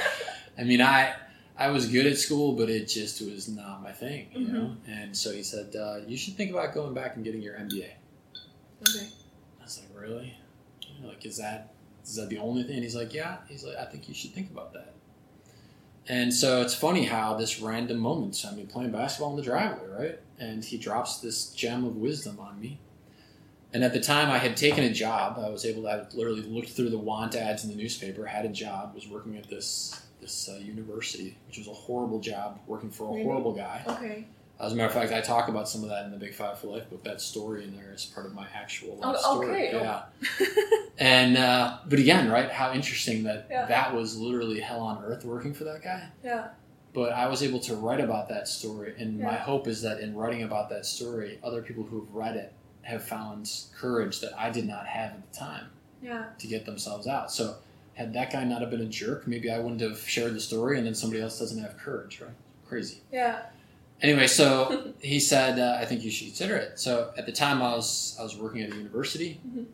[0.59, 1.15] I mean, I
[1.57, 4.53] I was good at school, but it just was not my thing, you Mhm.
[4.53, 4.77] know.
[4.89, 7.91] And so he said, uh, you should think about going back and getting your MBA.
[8.89, 9.09] Okay.
[9.61, 10.35] I was like, really?
[10.83, 12.75] You know, like, is that is that the only thing?
[12.77, 13.39] And he's like, yeah.
[13.49, 14.93] He's like, I think you should think about that.
[16.09, 19.87] And so it's funny how this random moment, I mean, playing basketball in the driveway,
[19.89, 20.19] right?
[20.39, 22.81] And he drops this gem of wisdom on me.
[23.73, 25.39] And at the time, I had taken a job.
[25.39, 28.45] I was able to, I literally looked through the want ads in the newspaper, had
[28.45, 32.91] a job, was working at this this uh, university, which was a horrible job, working
[32.91, 33.25] for a Really?
[33.25, 33.83] horrible guy.
[33.89, 34.27] Okay.
[34.63, 36.59] As a matter of fact, I talk about some of that in the Big Five
[36.59, 37.03] for Life book.
[37.03, 39.69] That story in there is part of my actual life Oh, story.
[39.69, 39.73] okay.
[39.73, 40.03] Yeah.
[40.99, 42.49] And uh, but again, right?
[42.51, 43.67] How interesting that Yeah.
[43.67, 46.09] that was literally hell on earth working for that guy.
[46.23, 46.49] yeah.
[46.95, 50.15] But I was able to write about that story, and my hope is that in
[50.15, 54.51] writing about that story, other people who have read it have found courage that I
[54.51, 55.71] did not have at the time
[56.03, 56.27] Yeah.
[56.39, 57.33] to get themselves out.
[57.33, 57.57] So
[57.95, 60.77] had that guy not have been a jerk, maybe I wouldn't have shared the story,
[60.77, 62.35] and then somebody else doesn't have courage, right?
[62.69, 63.01] Crazy.
[63.11, 63.39] Yeah.
[64.03, 67.63] Anyway, so he said, uh, "I think you should consider it." So at the time,
[67.63, 69.67] I was I was working at a university, Mhm.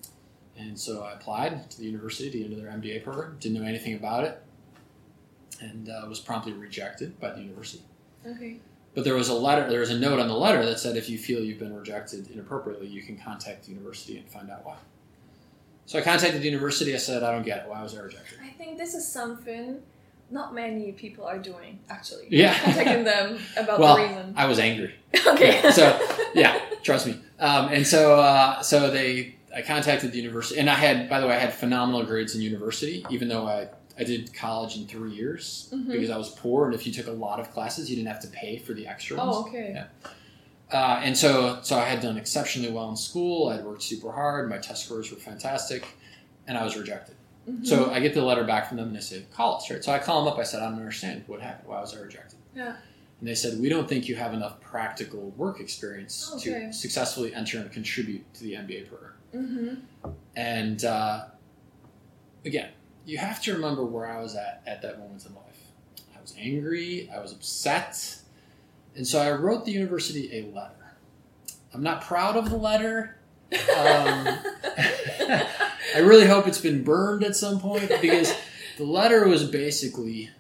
[0.58, 3.36] and so I applied to the university to get into their MBA program.
[3.40, 4.40] Didn't know anything about it,
[5.60, 7.82] and uh, was promptly rejected by the university.
[8.26, 8.60] Okay.
[8.94, 11.08] But there was a letter, there was a note on the letter that said, if
[11.08, 14.76] you feel you've been rejected inappropriately, you can contact the university and find out why.
[15.86, 16.94] So I contacted the university.
[16.94, 17.68] I said, I don't get it.
[17.68, 18.38] Why was I rejected?
[18.42, 19.80] I think this is something
[20.30, 22.26] not many people are doing actually.
[22.30, 22.58] Yeah.
[22.58, 24.34] Contacting them about Well, the reason.
[24.36, 24.94] I was angry.
[25.26, 25.60] okay.
[25.62, 27.18] Yeah, so, yeah, trust me.
[27.38, 31.26] Um, and so, uh, so they, I contacted the university, and I had, by the
[31.26, 35.12] way, I had phenomenal grades in university, even though I, I did college in three
[35.12, 35.88] years Mhm.
[35.90, 38.20] because I was poor, and if you took a lot of classes, you didn't have
[38.20, 39.30] to pay for the extra ones.
[39.34, 39.72] Oh, okay.
[39.74, 39.86] Yeah.
[40.70, 43.48] Uh, and so, so I had done exceptionally well in school.
[43.48, 44.50] I'd worked super hard.
[44.50, 45.86] My test scores were fantastic,
[46.46, 47.14] and I was rejected.
[47.48, 47.66] Mhm.
[47.66, 49.82] So I get the letter back from them, and they say, "Call us." Right.
[49.82, 50.38] So I call them up.
[50.38, 51.68] I said, "I don't understand what happened.
[51.68, 52.76] Why was I rejected?" Yeah.
[53.20, 56.66] And they said, "We don't think you have enough practical work experience Okay.
[56.66, 60.10] to successfully enter and contribute to the MBA program." Mm-hmm.
[60.36, 61.26] And uh,
[62.44, 62.70] again,
[63.06, 65.44] you have to remember where I was at at that moment in life.
[66.16, 67.10] I was angry.
[67.10, 68.16] I was upset.
[68.96, 70.74] And so I wrote the university a letter.
[71.72, 73.17] I'm not proud of the letter.
[73.52, 73.58] Um,
[75.94, 78.34] I really hope it's been burned at some point because
[78.76, 80.30] the letter was basically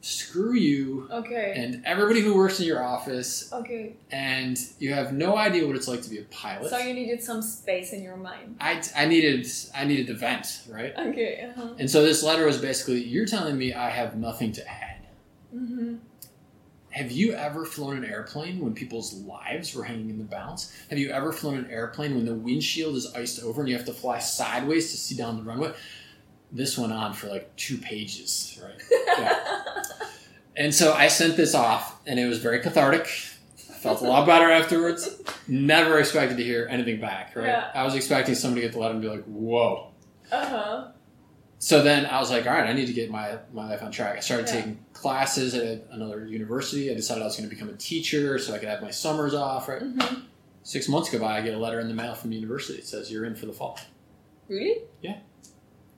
[0.00, 1.54] screw you okay.
[1.56, 3.94] and everybody who works in your office, Okay.
[4.10, 6.70] and you have no idea what it's like to be a pilot.
[6.70, 8.56] So you needed some space in your mind.
[8.60, 10.94] I, I needed I needed to vent, right?
[10.96, 11.50] Okay.
[11.50, 11.74] Uh-huh.
[11.78, 15.06] And so this letter was basically, you're telling me I have nothing to add.
[15.54, 15.96] Mm-hmm.
[16.98, 20.74] Have you ever flown an airplane when people's lives were hanging in the balance?
[20.90, 23.86] Have you ever flown an airplane when the windshield is iced over and you have
[23.86, 25.72] to fly sideways to see down the runway?
[26.50, 28.82] This went on for like two pages, right?
[29.16, 29.84] Yeah.
[30.56, 33.02] and so I sent this off, and it was very cathartic.
[33.02, 35.22] I felt a lot better afterwards.
[35.46, 37.46] Never expected to hear anything back, right?
[37.46, 37.70] Yeah.
[37.74, 39.92] I was expecting somebody to get the letter and be like, whoa.
[40.32, 40.88] Uh huh.
[41.60, 43.90] So then I was like, all right, I need to get my, my life on
[43.90, 44.16] track.
[44.16, 44.52] I started Yeah.
[44.54, 46.90] taking classes at another university.
[46.90, 49.34] I decided I was going to become a teacher so I could have my summers
[49.34, 49.82] off, right?
[49.82, 50.20] Mm-hmm.
[50.62, 52.78] Six months go by, I get a letter in the mail from the university.
[52.78, 53.78] It says, you're in for the fall.
[54.48, 54.82] Really?
[55.02, 55.18] Yeah.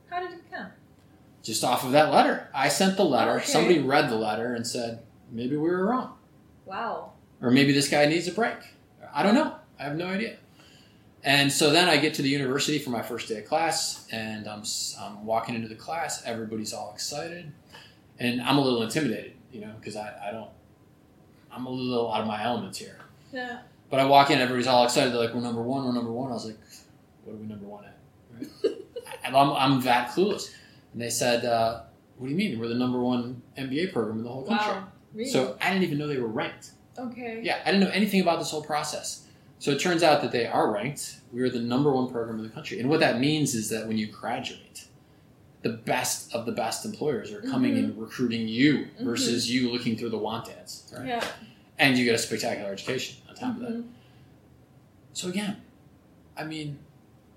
[0.09, 0.69] How did it come?
[1.43, 2.49] Just off of that letter.
[2.55, 3.33] I sent the letter.
[3.33, 3.47] Okay.
[3.47, 6.15] Somebody read the letter and said, maybe we were wrong.
[6.65, 7.13] Wow.
[7.43, 8.57] Or maybe this guy needs a break.
[9.13, 9.57] I don't know.
[9.79, 10.37] I have no idea.
[11.23, 14.49] And so then I get to the university for my first day of class, and
[14.49, 14.63] I'm,
[14.99, 16.23] I'm walking into the class.
[16.25, 17.53] Everybody's all excited,
[18.19, 20.49] and I'm a little intimidated, you know, because I, I don't,
[21.53, 22.99] I'm a little out of my elements here.
[23.33, 23.61] Yeah.
[23.91, 25.13] But I walk in, everybody's all excited.
[25.13, 25.85] They're like, "We're number one.
[25.85, 26.59] We're number one." I was like,
[27.25, 27.97] "What are we number one at?"
[29.23, 29.35] Right?
[29.35, 30.55] I'm, I'm that clueless.
[30.93, 31.83] And they said, uh,
[32.17, 32.59] "What do you mean?
[32.59, 34.89] We're the number one MBA program in the whole country." Wow.
[35.13, 35.29] Really?
[35.29, 36.71] So I didn't even know they were ranked.
[36.97, 37.41] okay.
[37.43, 39.27] Yeah, I didn't know anything about this whole process.
[39.61, 41.21] So it turns out that they are ranked.
[41.33, 42.81] We are the number one program in the country.
[42.81, 44.87] And what that means is that when you graduate,
[45.61, 47.79] the best of the best employers are coming Mhm.
[47.85, 49.05] and recruiting you Mhm.
[49.05, 50.91] versus you looking through the want ads.
[50.97, 51.07] Right?
[51.09, 51.29] Yeah.
[51.79, 53.73] And you get a spectacular education on top of that.
[53.73, 53.85] Mhm.
[55.13, 55.59] So again,
[56.39, 56.79] I mean,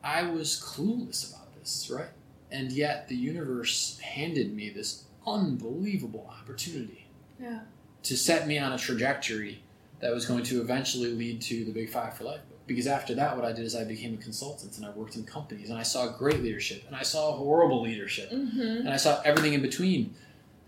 [0.01, 2.11] I was clueless about this, right?
[2.49, 7.07] And yet the universe handed me this unbelievable opportunity
[7.37, 7.61] Yeah.
[8.03, 9.62] to set me on a trajectory
[10.03, 12.59] that was going to eventually lead to the Big Five for Life book.
[12.67, 15.23] Because after that, what I did is I became a consultant and I worked in
[15.23, 18.59] companies and I saw great leadership and I saw horrible leadership Mm-hmm.
[18.85, 20.13] and I saw everything in between.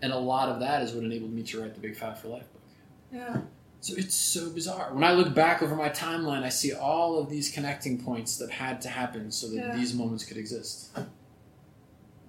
[0.02, 2.28] And a lot of that is what enabled me to write the Big Five for
[2.28, 2.62] Life book.
[3.12, 3.40] Yeah.
[3.80, 4.92] So it's so bizarre.
[4.92, 8.50] When I look back over my timeline, I see all of these connecting points that
[8.50, 9.76] had to happen so that Yeah.
[9.76, 10.90] these moments could exist.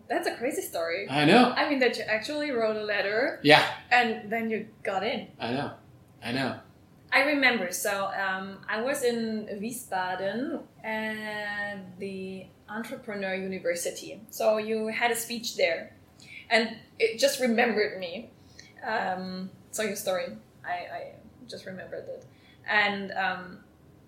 [0.10, 1.08] That's a crazy story.
[1.10, 1.54] I know.
[1.56, 5.28] I mean, that you actually wrote a letter Yeah, and then you got in.
[5.40, 5.72] I know.
[6.24, 6.60] I know.
[7.12, 7.72] I remember.
[7.72, 14.22] So um, I was in Wiesbaden at the Entrepreneur University.
[14.30, 15.94] So you had a speech there,
[16.50, 18.32] and it just remembered me.
[18.86, 20.28] Um, so your story,
[20.66, 21.12] I, I
[21.48, 22.26] just remembered it,
[22.70, 23.60] and um,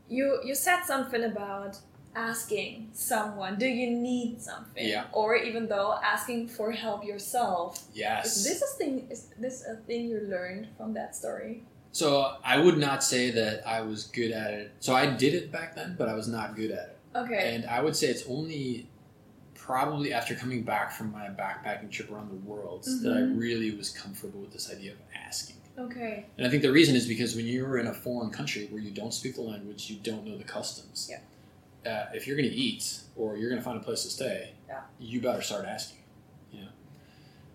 [0.09, 1.77] you you said something about
[2.15, 5.05] asking someone, "Do you need something?" Yeah.
[5.13, 7.83] Or even though asking for help yourself.
[7.93, 8.37] Yes.
[8.37, 9.07] Is this a thing?
[9.09, 11.63] Is this a thing you learned from that story?
[11.91, 14.71] So I would not say that I was good at it.
[14.79, 16.97] So I did it back then, but I was not good at it.
[17.15, 17.55] Okay.
[17.55, 18.87] And I would say it's only
[19.55, 23.39] probably after coming back from my backpacking trip around the world that I Mhm.
[23.39, 25.57] really was comfortable with this idea of asking.
[25.77, 26.25] Okay.
[26.37, 28.91] And I think the reason is because when you're in a foreign country where you
[28.91, 31.09] don't speak the language, you don't know the customs.
[31.09, 31.19] Yeah.
[31.89, 34.53] Uh, if you're going to eat or you're going to find a place to stay,
[34.67, 34.81] Yeah.
[34.99, 35.99] you better start asking.
[36.51, 36.67] You know.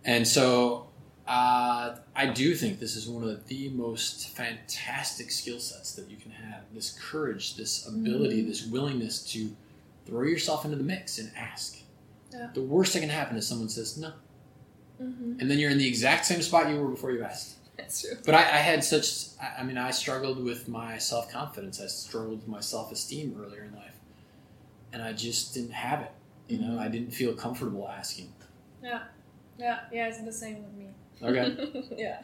[0.04, 0.88] And so
[1.26, 6.16] uh, I do think this is one of the most fantastic skill sets that you
[6.16, 6.62] can have.
[6.72, 8.48] This courage, this ability, Mhm.
[8.48, 9.56] this willingness to
[10.06, 11.78] throw yourself into the mix and ask.
[12.32, 12.50] Yeah.
[12.52, 14.12] The worst that can happen is someone says no,
[15.02, 15.40] Mm-hmm.
[15.40, 17.54] and then you're in the exact same spot you were before you asked.
[17.76, 18.16] That's true.
[18.24, 21.80] But I, I had such, I I mean, I struggled with my self confidence.
[21.80, 23.96] I struggled with my self esteem earlier in life.
[24.92, 26.10] And I just didn't have it.
[26.48, 26.78] You know, Mhm.
[26.78, 28.32] I didn't feel comfortable asking.
[28.82, 29.04] Yeah.
[29.58, 29.80] Yeah.
[29.92, 30.06] Yeah.
[30.08, 30.88] It's the same with me.
[31.22, 31.84] Okay.
[31.96, 32.22] yeah.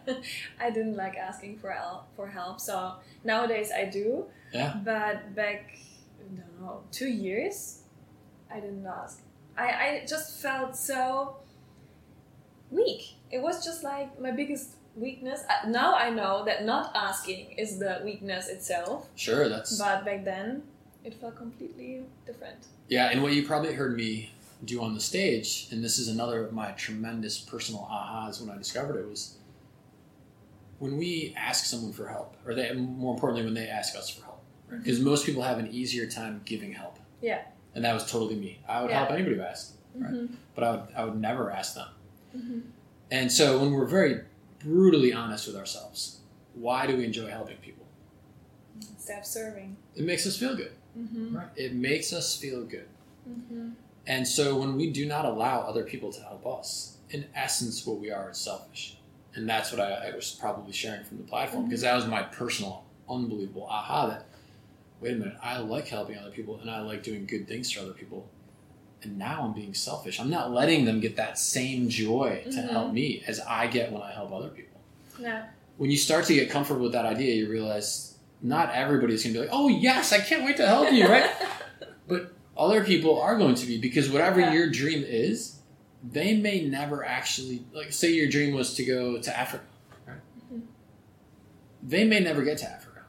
[0.60, 2.14] I didn't like asking for help.
[2.16, 2.60] For help.
[2.60, 4.26] So nowadays I do.
[4.52, 4.76] Yeah.
[4.84, 5.76] But back,
[6.18, 7.82] I don't know, two years,
[8.52, 9.22] I didn't ask.
[9.56, 11.36] I I just felt so
[12.70, 13.14] weak.
[13.30, 15.42] It was just like my biggest weakness.
[15.48, 19.08] Uh, Now I know that not asking is the weakness itself.
[19.14, 19.78] Sure, that's.
[19.78, 20.62] But back then,
[21.04, 22.66] it felt completely different.
[22.88, 24.30] Yeah, and what you probably heard me
[24.64, 28.58] do on the stage, and this is another of my tremendous personal ahas when I
[28.58, 29.36] discovered it, was
[30.78, 34.24] when we ask someone for help, or they, more importantly, when they ask us for
[34.24, 34.42] help.
[34.70, 36.98] Because most people have an easier time giving help.
[37.20, 37.42] Yeah.
[37.74, 38.60] And that was totally me.
[38.68, 38.98] I would Yeah.
[39.00, 40.12] help anybody who asked, Right.
[40.12, 40.28] Mhm.
[40.54, 41.88] but I would, I would never ask them.
[42.36, 42.62] Mhm.
[43.10, 44.22] And so when we're very
[44.60, 46.20] brutally honest with ourselves,
[46.54, 47.84] why do we enjoy helping people?
[48.98, 49.76] Self serving.
[49.96, 51.36] It makes us feel good, Mm-hmm.
[51.36, 51.48] right?
[51.56, 52.88] It makes us feel good.
[54.04, 54.12] Mm-hmm.
[54.12, 57.98] And so when we do not allow other people to help us, in essence, what
[57.98, 58.96] we are is selfish.
[59.34, 62.22] And that's what I, I was probably sharing from the platform because that was my
[62.22, 64.26] personal, unbelievable aha that,
[65.00, 67.80] wait a minute, I like helping other people and I like doing good things for
[67.80, 68.28] other people.
[69.02, 70.20] And now I'm being selfish.
[70.20, 72.68] I'm not letting them get that same joy to Mhm.
[72.70, 74.80] help me as I get when I help other people.
[75.20, 75.46] Yeah.
[75.76, 79.40] when you start to get comfortable with that idea, you realize not everybody's going to
[79.40, 81.30] be like, "Oh yes, I can't wait to help you," right?
[82.60, 84.52] other people are going to be because whatever Yeah.
[84.52, 85.56] your dream is,
[86.04, 87.92] they may never actually like.
[87.92, 89.64] Say your dream was to go to Africa,
[90.06, 90.20] right?
[90.52, 90.62] Mhm.
[91.82, 93.00] They may never get to Africa,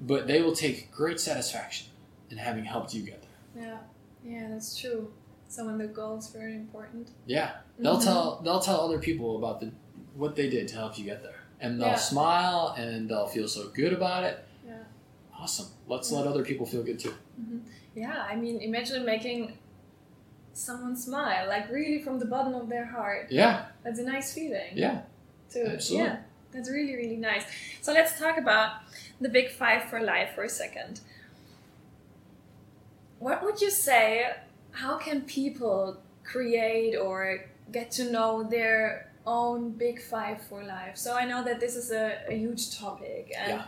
[0.00, 1.88] but they will take great satisfaction
[2.30, 3.64] in having helped you get there.
[3.64, 3.78] Yeah,
[4.24, 5.12] yeah, that's true.
[5.48, 7.10] So when the goal is very important.
[7.26, 8.04] Yeah, they'll Mhm.
[8.04, 9.72] tell they'll tell other people about the
[10.14, 11.94] what they did to help you get there, and they'll Yeah.
[12.12, 14.44] smile and they'll feel so good about it.
[14.66, 14.82] Yeah.
[15.38, 15.68] Awesome.
[15.86, 17.14] Let's let other people feel good too.
[17.98, 19.58] Yeah, I mean, imagine making
[20.52, 23.26] someone smile, like really from the bottom of their heart.
[23.30, 24.72] Yeah, That's a nice feeling.
[24.74, 25.02] yeah.
[25.52, 25.64] too.
[25.66, 26.06] Absolutely.
[26.06, 26.16] Yeah,
[26.52, 27.44] that's really, really nice.
[27.80, 28.70] So let's talk about
[29.20, 31.00] the big five for life for a second.
[33.18, 34.30] What would you say?
[34.70, 40.96] How can people create or get to know their own big five for life?
[40.96, 43.62] So I know that this is a, a huge topic, and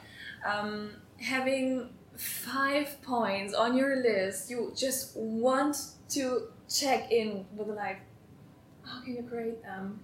[0.46, 1.90] um, having
[2.20, 5.76] five points on your list, you just want
[6.10, 7.96] to check in with life.
[8.84, 10.00] How can you create them?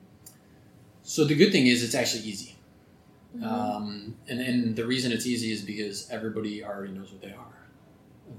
[1.02, 2.56] So the good thing is it's actually easy,
[3.36, 3.42] Mhm.
[3.44, 7.58] um, and and the reason it's easy is because everybody already knows what they are.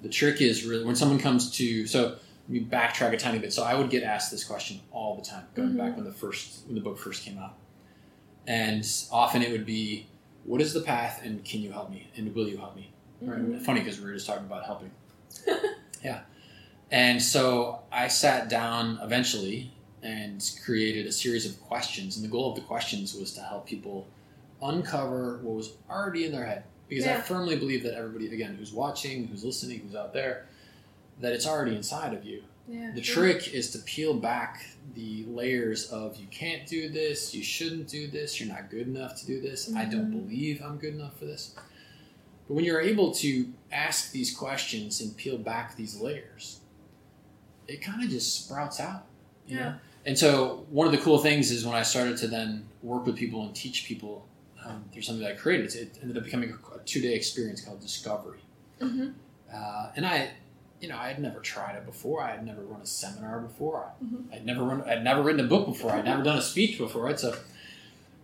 [0.02, 2.18] The trick is really when someone comes to so.
[2.50, 3.52] Let me backtrack a tiny bit.
[3.52, 5.78] So I would get asked this question all the time, going Mhm.
[5.78, 7.56] back when the first when the book first came out,
[8.48, 10.08] and often it would be,
[10.46, 13.40] "What is the path, and can you help me, and will you help me?" Right?
[13.40, 13.62] Mhm.
[13.62, 14.92] Funny because we were just talking about helping.
[16.04, 16.22] yeah.
[16.92, 19.72] And so I sat down eventually
[20.04, 22.16] and created a series of questions.
[22.16, 24.08] And the goal of the questions was to help people
[24.62, 26.64] uncover what was already in their head.
[26.88, 30.46] Because I firmly believe that everybody, again, who's watching, who's listening, who's out there,
[31.20, 32.44] that it's already inside of you.
[32.70, 37.44] Yeah, The trick is to peel back the layers of you can't do this, you
[37.44, 40.28] shouldn't do this, you're not good enough to do this, I don't Mhm.
[40.28, 41.54] believe I'm good enough for this.
[42.48, 46.60] But when you're able to ask these questions and peel back these layers,
[47.68, 49.06] it kind of just sprouts out.
[49.48, 49.64] You Yeah.
[49.64, 49.76] Know?
[50.06, 53.18] And so one of the cool things is when I started to then work with
[53.18, 54.26] people and teach people
[54.66, 57.82] um, through something that I created, it ended up becoming a, two day experience called
[57.82, 58.40] Discovery.
[58.82, 59.10] Mm-hmm.
[59.54, 60.30] Uh, and I,
[60.80, 62.22] you know, I had never tried it before.
[62.22, 63.92] I had never run a seminar before.
[64.02, 64.34] I, Mhm.
[64.34, 64.82] I'd never run.
[64.84, 65.92] I'd never written a book before.
[65.92, 67.04] I'd never done a speech before.
[67.04, 67.20] Right.
[67.20, 67.36] So,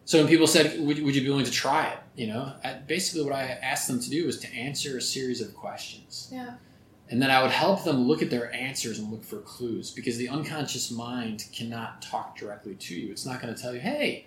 [0.05, 2.73] so when people said, "Would, would you be willing to try it?" You know, I,
[2.73, 6.55] basically what I asked them to do was to answer a series of questions, Yeah.
[7.09, 10.17] and then I would help them look at their answers and look for clues because
[10.17, 13.11] the unconscious mind cannot talk directly to you.
[13.11, 14.25] It's not going to tell you, "Hey."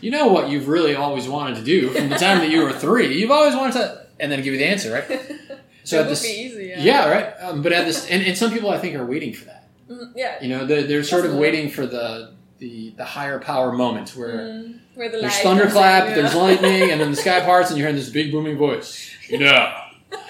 [0.00, 2.72] You know what you've really always wanted to do from the time that you were
[2.72, 3.18] three.
[3.18, 5.20] You've always wanted to, and then give you the answer, right?
[5.84, 6.66] So that would this, be easy.
[6.68, 6.78] Yeah.
[6.82, 7.34] yeah, right.
[7.42, 9.68] Um, but at this, and, and some people I think are waiting for that.
[9.90, 10.42] Mm, yeah.
[10.42, 12.32] You know, they're, they're sort of waiting for the,
[12.64, 17.00] the the higher power moment where Mm, where the there's thunderclap, in, there's lightning, and
[17.00, 19.10] then the sky parts, and you're hearing this big booming voice.
[19.28, 19.74] You know,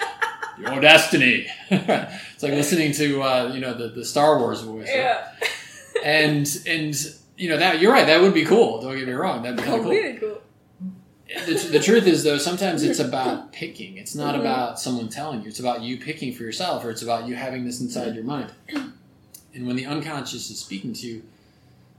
[0.59, 1.47] your destiny.
[1.69, 4.87] it's like listening to uh, you know the, the Star Wars voice.
[4.87, 4.95] right?
[4.97, 5.27] Yeah.
[6.03, 6.93] And and
[7.37, 8.05] you know that you're right.
[8.07, 8.81] That would be cool.
[8.81, 9.41] Don't get me wrong.
[9.43, 9.91] That'd be kind of cool.
[9.91, 10.41] really cool.
[11.47, 13.97] The, the truth is, though, sometimes it's about picking.
[13.97, 14.41] It's not Mhm.
[14.41, 15.47] about someone telling you.
[15.49, 18.51] It's about you picking for yourself, or it's about you having this inside your mind.
[19.53, 21.23] And when the unconscious is speaking to you,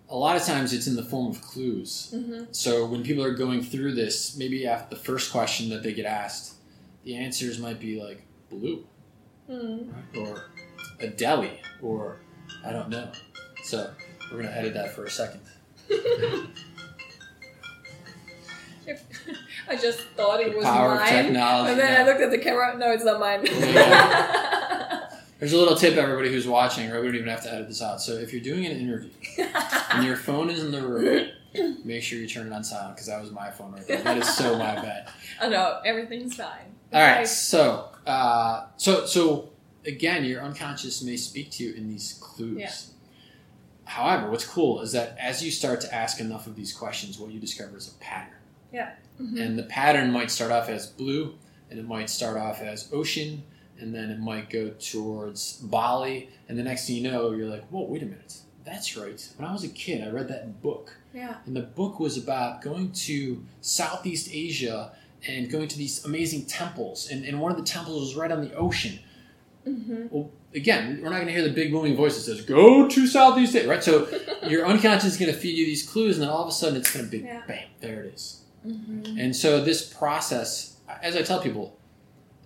[0.09, 2.11] a lot of times it's in the form of clues.
[2.14, 5.92] hmm So when people are going through this, maybe after the first question that they
[5.92, 6.55] get asked,
[7.05, 8.85] the answers might be like blue,
[9.51, 9.92] Mm.
[9.92, 10.16] right?
[10.29, 10.51] or
[11.01, 12.21] a deli, or
[12.64, 13.11] I don't know.
[13.64, 13.92] So
[14.31, 15.40] we're gonna edit that for a second.
[19.69, 21.09] I just thought it was Power of mine.
[21.25, 21.71] technology.
[21.73, 22.03] And then yeah.
[22.03, 22.77] I looked at the camera.
[22.79, 23.45] No, it's not mine.
[23.45, 24.62] Yeah.
[25.38, 27.01] There's a little tip, everybody who's watching, right?
[27.01, 28.01] We don't even have to edit this out.
[28.01, 29.11] So if you're doing an interview
[29.90, 31.29] and your phone is in the room,
[31.85, 34.03] make sure you turn it on silent because that was my phone right there.
[34.03, 35.09] That is so my bad.
[35.42, 36.75] oh no, everything's fine.
[36.92, 39.51] All right, so uh, so so
[39.85, 42.59] again, your unconscious may speak to you in these clues.
[42.59, 42.72] Yeah.
[43.85, 47.31] However, what's cool is that as you start to ask enough of these questions, what
[47.31, 48.33] you discover is a pattern.
[48.72, 49.40] Mhm.
[49.40, 51.35] And the pattern might start off as blue,
[51.70, 53.42] and it might start off as ocean,
[53.81, 57.66] and then it might go towards Bali, and the next thing you know, you're like,
[57.68, 58.39] whoa, wait a minute.
[58.64, 59.27] That's right.
[59.37, 60.97] When I was a kid, I read that book.
[61.14, 61.37] Yeah.
[61.47, 64.93] And the book was about going to Southeast Asia
[65.29, 67.09] and going to these amazing temples.
[67.09, 68.99] And, and one of the temples was right on the ocean.
[69.64, 72.89] hmm Well, again, we're not going to hear the big booming voice that says, go
[72.89, 73.85] to Southeast Asia, right?
[73.85, 74.09] So
[74.49, 76.77] your unconscious is going to feed you these clues, and then all of a sudden
[76.79, 77.43] it's going to be, Yeah.
[77.47, 78.43] bam, there it is.
[78.64, 81.76] hmm And so this process, as I tell people,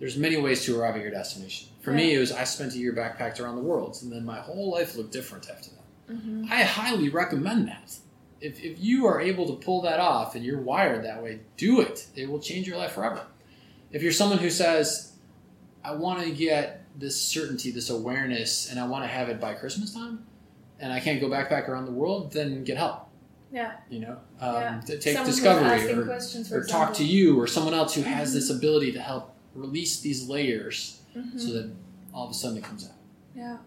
[0.01, 1.69] there's many ways to arrive at your destination.
[1.79, 4.39] For me, it was I spent a year backpacked around the world, and then my
[4.39, 6.15] whole life looked different after that.
[6.17, 7.95] hmm I highly recommend that.
[8.41, 11.79] if, if you are able to pull that off and you're wired that way, do
[11.81, 12.07] it.
[12.15, 13.21] It will change your life forever.
[13.91, 15.13] If you're someone who says,
[15.83, 19.53] I want to get this certainty, this awareness, and I want to have it by
[19.53, 20.25] Christmas time,
[20.79, 23.07] and I can't go backpack around the world, then get help.
[23.51, 23.73] Yeah.
[23.89, 24.81] You know, um, Yeah.
[24.87, 28.33] take Someone discovery or, or talk to you or someone else who has Mhm.
[28.33, 31.39] this ability to help release these layers Mhm.
[31.39, 31.71] so that
[32.13, 32.95] all of a sudden it comes out.
[33.35, 33.57] Yeah.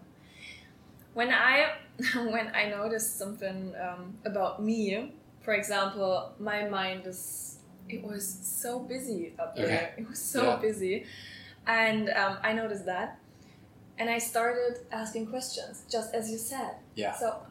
[1.13, 1.75] When I
[2.15, 8.79] when I noticed something um, about me, for example, my mind is it was so
[8.79, 9.65] busy up there.
[9.65, 9.93] Okay.
[9.97, 10.55] It was so Yeah.
[10.57, 11.05] busy,
[11.67, 13.19] and um, I noticed that,
[13.97, 16.75] and I started asking questions, just as you said.
[16.95, 17.13] Yeah.
[17.13, 17.45] So,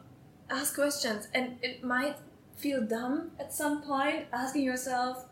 [0.49, 2.17] ask questions, and it might
[2.57, 5.25] feel dumb at some point, asking yourself,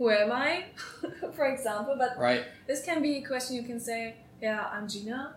[0.00, 0.64] "Who am I?"
[1.36, 2.44] for example, but Right?
[2.66, 5.36] this can be a question you can say, yeah, I'm Gina.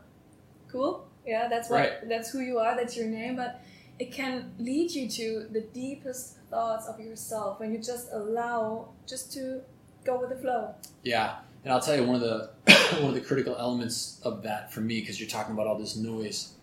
[0.72, 1.05] Cool.
[1.28, 2.09] Yeah, that's what Right.
[2.09, 3.59] that's who you are, that's your name, but
[3.99, 9.34] it can lead you to the deepest thoughts of yourself when you just allow just
[9.34, 9.61] to
[10.05, 10.74] go with the flow.
[11.03, 11.39] Yeah.
[11.64, 12.49] And I'll tell you one of the
[13.03, 15.95] one of the critical elements of that for me, because you're talking about all this
[15.97, 16.53] noise.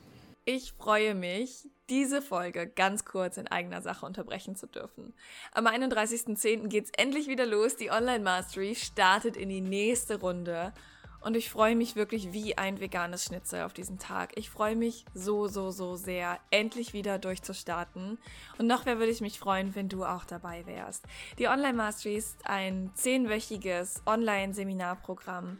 [0.47, 1.51] Ich freue mich,
[1.91, 5.13] diese Folge ganz kurz in eigener Sache unterbrechen zu dürfen.
[5.53, 6.69] Am 31.10.
[6.69, 7.77] geht's endlich wieder los.
[7.77, 10.73] Die Online Mastery startet in die nächste Runde.
[11.23, 14.31] Und ich freue mich wirklich wie ein veganes Schnitzel auf diesen Tag.
[14.37, 18.17] Ich freue mich so, so, so sehr, endlich wieder durchzustarten.
[18.57, 21.05] Und noch mehr würde ich mich freuen, wenn du auch dabei wärst.
[21.39, 25.59] Die Online Mastery ist ein zehnwöchiges Online-Seminarprogramm,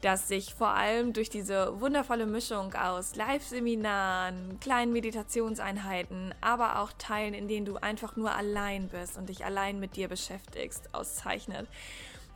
[0.00, 7.34] das sich vor allem durch diese wundervolle Mischung aus Live-Seminaren, kleinen Meditationseinheiten, aber auch Teilen,
[7.34, 11.66] in denen du einfach nur allein bist und dich allein mit dir beschäftigst, auszeichnet.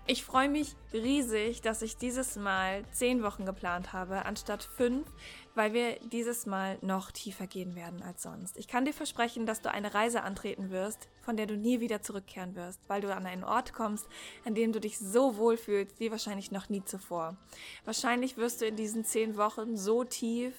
[0.04, 5.06] Ich freue mich riesig, dass ich dieses Mal zehn Wochen geplant habe, anstatt fünf,
[5.54, 8.56] weil wir dieses Mal noch tiefer gehen werden als sonst.
[8.56, 12.02] Ich kann dir versprechen, dass du eine Reise antreten wirst, von der du nie wieder
[12.02, 14.06] zurückkehren wirst, weil du an einen Ort kommst,
[14.44, 17.36] an dem du dich so wohl fühlst wie wahrscheinlich noch nie zuvor.
[17.84, 20.54] Wahrscheinlich wirst du in diesen zehn Wochen so tief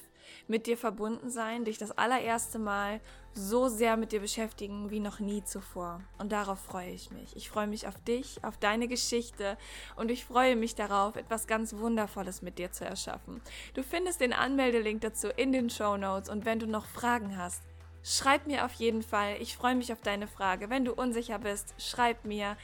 [0.47, 3.01] mit dir verbunden sein, dich das allererste Mal
[3.33, 6.01] so sehr mit dir beschäftigen wie noch nie zuvor.
[6.19, 7.35] Und darauf freue ich mich.
[7.35, 9.57] Ich freue mich auf dich, auf deine Geschichte
[9.95, 13.41] und ich freue mich darauf, etwas ganz Wundervolles mit dir zu erschaffen.
[13.73, 17.63] Du findest den Anmeldelink dazu in den Show Notes und wenn du noch Fragen hast,
[18.03, 19.37] schreib mir auf jeden Fall.
[19.39, 20.69] Ich freue mich auf deine Frage.
[20.69, 22.57] Wenn du unsicher bist, schreib mir.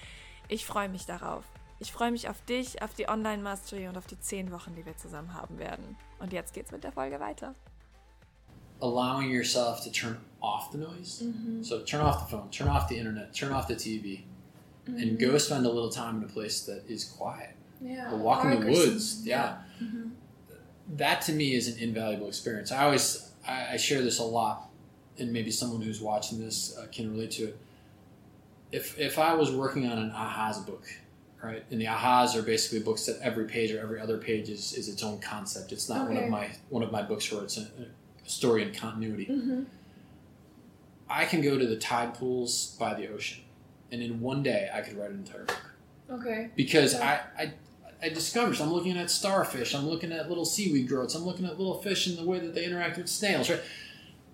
[0.47, 1.45] Ich freue mich darauf.
[1.79, 4.85] Ich freue mich auf dich, auf die Online Mastery und auf die zehn Wochen, die
[4.85, 5.97] wir zusammen haben werden.
[6.19, 7.55] Und jetzt geht's mit der Folge weiter.
[8.81, 11.21] allowing yourself to turn off the noise.
[11.23, 11.63] Mhm.
[11.63, 14.23] So turn off the phone, turn off the internet, turn off the TV,
[14.85, 15.39] and go mhm.
[15.39, 17.55] spend a little time in a place that is quiet.
[17.81, 18.11] Yeah.
[18.11, 19.13] Or walk in the woods.
[19.15, 19.29] something.
[19.29, 19.57] Yeah.
[19.81, 20.09] Mm-hmm.
[20.97, 22.71] That to me is an invaluable experience.
[22.71, 24.69] I always I, I share this a lot,
[25.17, 27.57] and maybe someone who's watching this uh, can relate to it.
[28.71, 30.83] If if I was working on an ahas book,
[31.47, 34.73] right, and the ahas are basically books that every page or every other page is,
[34.73, 35.71] is its own concept.
[35.71, 37.61] It's not one of my one of my books where it's a,
[38.25, 39.25] a story and continuity.
[39.27, 39.65] Mhm.
[41.09, 43.43] I can go to the tide pools by the ocean,
[43.91, 45.61] and in one day I could write an entire book
[46.11, 46.49] Okay.
[46.55, 47.19] because Yeah.
[47.37, 47.53] I, I
[48.01, 51.57] I discovered I'm looking at starfish, I'm looking at little seaweed growths, I'm looking at
[51.59, 53.49] little fish and the way that they interact with snails.
[53.49, 53.59] Right?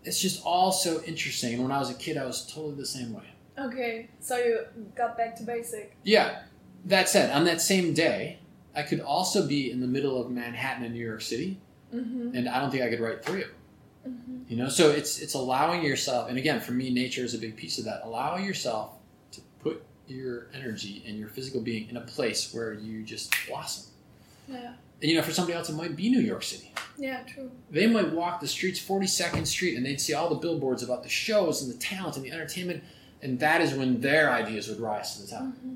[0.03, 1.55] It's just all so interesting.
[1.55, 3.23] And when I was a kid, I was totally the same way.
[3.57, 4.09] Okay.
[4.19, 5.95] So you got back to basic.
[6.03, 6.43] Yeah.
[6.85, 8.39] That said, on that same day,
[8.75, 11.57] I could also be in the middle of Manhattan in New York City,
[11.93, 12.35] Mm-hmm.
[12.35, 13.57] and I don't think I could write three of them.
[14.09, 14.51] Mm-hmm.
[14.51, 17.55] You know, so it's it's allowing yourself, and again, for me, nature is a big
[17.55, 18.01] piece of that.
[18.03, 18.93] Allowing yourself
[19.31, 23.91] to put your energy and your physical being in a place where you just blossom.
[24.47, 24.73] Yeah.
[25.01, 26.71] And you know, for somebody else, it might be New York City.
[26.97, 27.23] Yeah.
[27.23, 27.51] True.
[27.71, 31.09] They might walk the streets, 42nd Street, and they'd see all the billboards about the
[31.09, 32.83] shows and the talent and the entertainment,
[33.21, 35.43] and that is when their ideas would rise to the top.
[35.43, 35.75] Mm-hmm.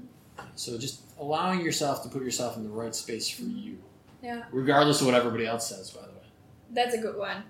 [0.56, 3.78] So just allowing yourself to put yourself in the right space for you,
[4.22, 4.44] Yeah.
[4.52, 6.28] regardless of what everybody else says, by the way.
[6.72, 7.44] That's a good one.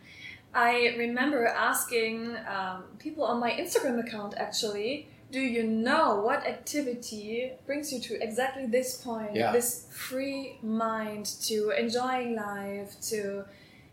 [0.54, 7.52] I remember asking um, people on my Instagram account actually, do you know what activity
[7.68, 9.36] brings you to exactly this point?
[9.36, 9.52] Yeah.
[9.52, 13.46] This free mind to enjoying life, to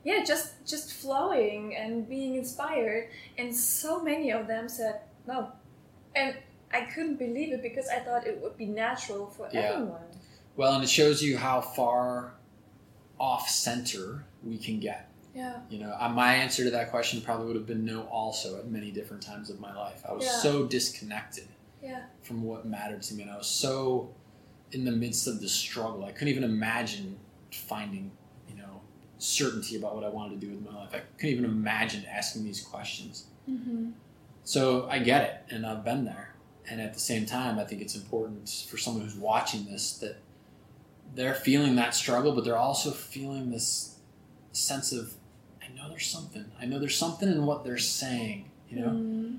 [0.03, 3.11] yeah, just just flowing and being inspired.
[3.37, 5.53] And so many of them said no.
[6.15, 6.37] And
[6.73, 9.61] I couldn't believe it because I thought it would be natural for Yeah.
[9.61, 10.03] everyone.
[10.57, 12.35] Well, and it shows you how far
[13.19, 15.09] off center we can get.
[15.35, 15.61] Yeah.
[15.69, 18.69] You know, uh, my answer to that question probably would have been no, also, at
[18.69, 20.03] many different times of my life.
[20.09, 20.39] I was Yeah.
[20.39, 21.49] so disconnected
[21.83, 22.05] Yeah.
[22.23, 24.15] from what mattered to me, and I was so
[24.73, 26.05] in the midst of the struggle.
[26.05, 27.19] I couldn't even imagine
[27.53, 28.11] finding,
[28.49, 28.81] you know,
[29.19, 30.91] certainty about what I wanted to do with my life.
[30.95, 33.27] I couldn't even imagine asking these questions.
[33.49, 33.91] Mm-hmm.
[34.45, 36.35] So I get it, and I've been there.
[36.69, 40.17] And at the same time, I think it's important for someone who's watching this that
[41.15, 43.97] they're feeling that struggle, but they're also feeling this
[44.53, 45.15] sense of,
[45.63, 46.45] I know there's something.
[46.61, 48.51] I know there's something in what they're saying.
[48.69, 49.39] You know, Mm,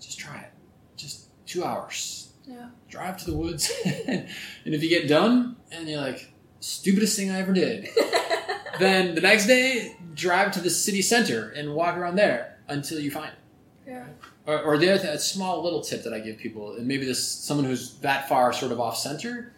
[0.00, 0.50] just try it.
[0.96, 2.32] Just two hours.
[2.46, 2.68] yeah.
[2.88, 4.26] Drive to the woods, and
[4.64, 7.88] if you get done and you're like, stupidest thing I ever did,
[8.78, 13.10] then the next day drive to the city center and walk around there until you
[13.10, 13.90] find it.
[13.90, 14.06] yeah.
[14.46, 17.06] Or, or the other th- a small little tip that I give people, and maybe
[17.06, 19.54] this someone who's that far sort of off center,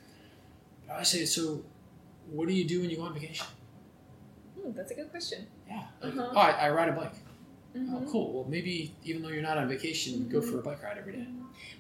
[0.93, 1.63] I say, so
[2.31, 3.47] what do you do when you go on vacation?
[4.61, 5.47] Hmm, that's a good question.
[5.69, 6.29] Yeah, like, Uh-huh.
[6.33, 7.13] oh, I, I ride a bike.
[7.75, 8.11] Oh, Mhm.
[8.11, 8.33] cool.
[8.33, 11.27] Well, maybe even though you're not on vacation, go for a bike ride every day.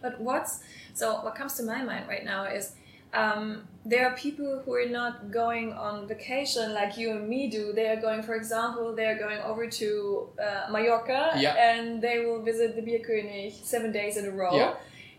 [0.02, 0.60] But what's
[0.92, 2.72] so what comes to my mind right now is
[3.16, 7.72] um, there are people who are not going on vacation like you and me do.
[7.72, 11.54] They are going, for example, they are going over to uh, Mallorca Yeah.
[11.70, 14.54] and they will visit the Bierkönig seven days in a row.
[14.56, 14.74] Yeah.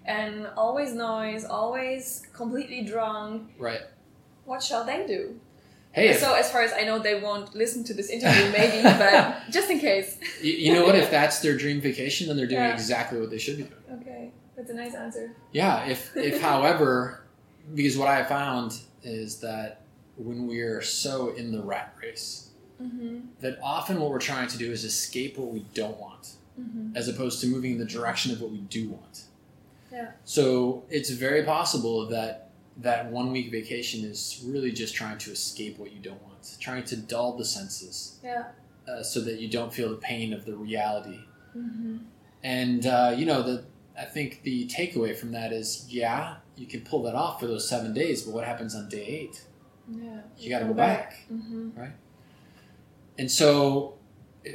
[0.05, 3.51] And always noise, always completely drunk.
[3.57, 3.81] Right.
[4.45, 5.39] What shall they do?
[5.93, 9.35] Hey, So, as far as I know, they won't listen to this interview, maybe, but
[9.49, 10.19] just in case.
[10.43, 10.95] you, you know what?
[10.95, 12.73] If that's their dream vacation, then they're doing Yeah.
[12.73, 14.01] exactly what they should be doing.
[14.01, 15.35] Okay, that's a nice answer.
[15.53, 15.85] Yeah.
[15.87, 17.23] If, if however,
[17.75, 19.81] because what I found is that
[20.15, 22.43] when we are so in the rat race,
[22.81, 23.21] Mm-hmm.
[23.41, 26.95] that often what we're trying to do is escape what we don't want, Mm-hmm.
[26.95, 29.23] as opposed to moving in the direction of what we do want.
[29.91, 30.11] Yeah.
[30.25, 35.79] So it's very possible that that one week vacation is really just trying to escape
[35.79, 38.43] what you don't want, trying to dull the senses, Yeah.
[38.87, 41.19] uh, so that you don't feel the pain of the reality.
[41.57, 41.97] Mm-hmm.
[42.43, 43.63] And uh, you know, the
[43.99, 47.67] I think the takeaway from that is, yeah, you can pull that off for those
[47.69, 49.43] seven days, but what happens on day eight?
[49.89, 50.21] Yeah.
[50.37, 51.15] You got to go back.
[51.31, 51.69] Mm-hmm.
[53.17, 53.95] And so,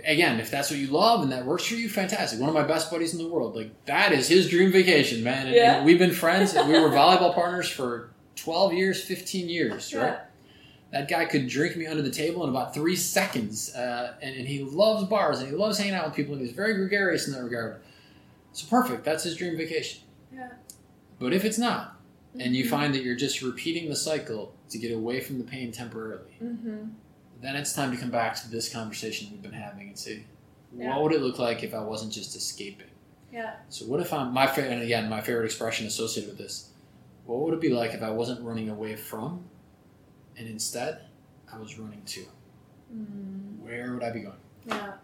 [0.05, 2.39] again, if that's what you love and that works for you, fantastic.
[2.39, 5.47] One of my best buddies in the world, like that is his dream vacation, man.
[5.47, 5.77] And, Yeah.
[5.77, 6.55] and we've been friends.
[6.67, 10.07] we were volleyball partners for twelve years, fifteen years, right?
[10.13, 10.21] Yeah.
[10.93, 14.47] That guy could drink me under the table in about three seconds, uh, and, and
[14.47, 17.33] he loves bars and he loves hanging out with people, and he's very gregarious in
[17.33, 17.81] that regard.
[18.53, 19.03] So perfect.
[19.05, 20.03] That's his dream vacation.
[21.23, 22.01] But if it's not,
[22.39, 22.71] and you Mhm.
[22.71, 26.89] find that you're just repeating the cycle to get away from the pain temporarily, Mm-hmm.
[27.41, 30.25] then it's time to come back to this conversation we've been having and say,
[30.77, 30.89] Yeah.
[30.91, 32.89] what would it look like if I wasn't just escaping?
[33.33, 33.55] Yeah.
[33.69, 34.73] So what if I'm my favorite?
[34.73, 36.71] And again, my favorite expression associated with this.
[37.25, 39.45] What would it be like if I wasn't running away from,
[40.37, 41.03] and instead
[41.53, 42.27] I was running to?
[42.93, 43.61] Mm.
[43.61, 44.37] Where would I be going?
[44.67, 44.95] Yeah.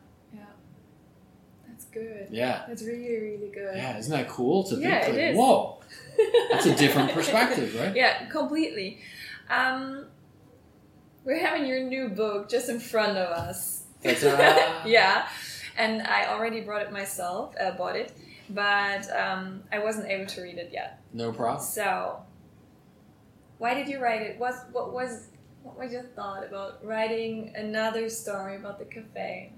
[1.78, 2.26] That's good.
[2.32, 3.76] Yeah, That's really, really good.
[3.76, 3.98] yeah.
[3.98, 5.14] Isn't that cool to Yeah, think?
[5.16, 5.36] it like, is.
[5.36, 5.78] Whoa,
[6.50, 7.94] that's a different perspective, right?
[7.94, 8.98] Yeah, completely.
[9.48, 10.06] Um,
[11.24, 13.84] we're having your new book just in front of us.
[14.04, 15.28] Yeah,
[15.76, 18.12] and I already brought it myself, uh, bought it,
[18.50, 21.00] but um, I wasn't able to read it yet.
[21.12, 21.62] No problem.
[21.64, 22.20] So,
[23.58, 24.38] why did you write it?
[24.38, 25.28] What what was
[25.62, 29.52] what was your thought about writing another story about the cafe?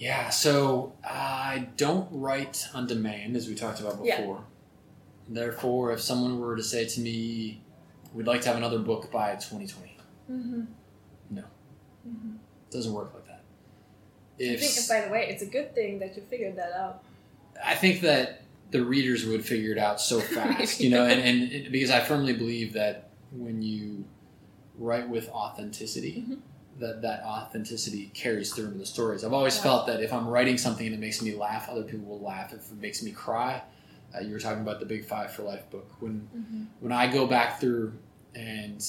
[0.00, 4.18] Yeah, so I don't write on demand, as we talked about Yeah.
[4.20, 4.44] before.
[5.28, 7.62] Therefore, if someone were to say to me,
[8.14, 9.98] "We'd like to have another book by 2020,"
[10.30, 10.62] Mm-hmm.
[11.30, 11.42] No.
[12.08, 12.36] Mm-hmm.
[12.36, 13.42] it doesn't work like that.
[14.42, 17.04] I think, by the way, it's a good thing that you figured that out.
[17.62, 18.40] I think that
[18.70, 22.00] the readers would figure it out so fast, you know, and, and it, because I
[22.00, 24.04] firmly believe that when you
[24.78, 26.38] write with authenticity, Mhm.
[26.80, 29.22] That that authenticity carries through into the stories.
[29.24, 29.62] I've always Yeah.
[29.62, 32.52] felt that if I'm writing something and it makes me laugh, other people will laugh.
[32.52, 33.62] If it makes me cry,
[34.14, 35.88] uh, you were talking about the Big Five for Life book.
[36.00, 36.64] When Mm-hmm.
[36.80, 37.92] when I go back through
[38.34, 38.84] and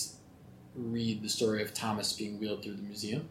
[0.76, 3.28] read the story of Thomas being wheeled through the museum,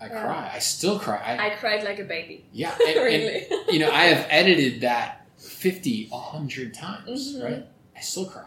[0.00, 0.22] I Yeah.
[0.22, 0.50] cry.
[0.54, 1.18] I still cry.
[1.18, 2.46] I, I cried like a baby.
[2.52, 3.46] yeah, and- and really.
[3.70, 7.44] you know, I have edited that 50, 100 times, Mhm.
[7.44, 7.66] right?
[7.96, 8.46] I still cry.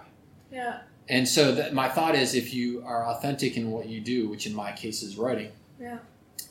[0.51, 0.82] yeah.
[1.10, 4.45] And so that my thought is if you are authentic in what you do, which
[4.47, 5.99] in my case is writing, Yeah.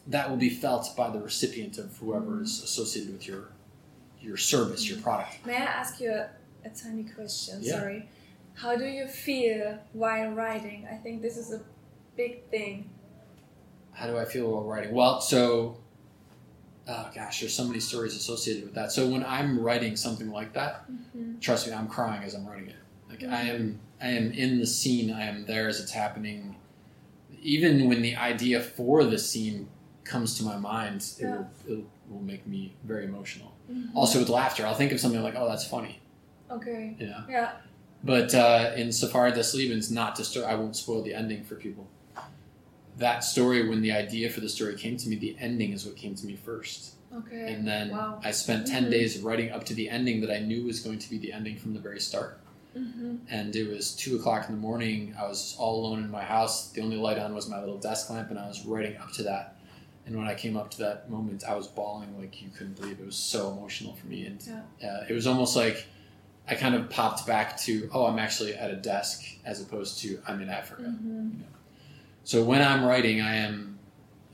[0.09, 3.49] that will be felt by the recipient of whoever is associated with your
[4.21, 5.45] your service, your product.
[5.45, 6.29] May I ask you a,
[6.65, 7.59] a tiny question?
[7.61, 7.73] Yeah.
[7.81, 8.09] Sorry.
[8.55, 10.87] How do you feel while writing?
[10.89, 11.61] I think this is a
[12.17, 12.91] big thing.
[13.93, 14.93] How do I feel while writing?
[14.95, 15.79] Well, so
[16.87, 18.93] oh gosh, there's so many stories associated with that.
[18.93, 21.39] So when I'm writing something like that, Mm-hmm.
[21.41, 22.77] trust me, I'm crying as I'm writing it.
[23.23, 25.11] Like I am, I am in the scene.
[25.13, 26.57] I am there as it's happening.
[27.41, 29.69] Even when the idea for the scene
[30.05, 31.37] comes to my mind, it, Yeah.
[31.67, 33.53] will, it will make me very emotional.
[33.71, 33.97] Mm-hmm.
[33.97, 36.01] Also with laughter, I'll think of something like, "Oh, that's funny,"
[36.51, 36.97] Okay.
[36.99, 37.25] you know.
[37.29, 37.53] Yeah.
[38.05, 41.55] But uh, in Safari des Lebens, not to sto- I won't spoil the ending for
[41.55, 41.87] people.
[42.99, 45.97] That story, when the idea for the story came to me, the ending is what
[45.97, 46.95] came to me first.
[47.17, 47.53] Okay.
[47.53, 48.21] And then wow.
[48.25, 48.91] I spent 10 Mhm.
[48.91, 51.57] days writing up to the ending that I knew was going to be the ending
[51.57, 52.41] from the very start.
[52.77, 53.17] Mm-hmm.
[53.29, 55.15] And it was two o'clock in the morning.
[55.19, 56.71] I was all alone in my house.
[56.71, 59.23] The only light on was my little desk lamp, and I was writing up to
[59.25, 59.57] that.
[60.07, 62.99] And when I came up to that moment, I was bawling like you couldn't believe.
[62.99, 64.43] It was so emotional for me, and
[64.83, 65.87] uh, it was almost like
[66.49, 70.21] I kind of popped back to, oh, I'm actually at a desk as opposed to
[70.27, 70.83] I'm in Africa.
[70.83, 71.43] Mm-hmm.
[72.25, 73.79] So when I'm writing, I am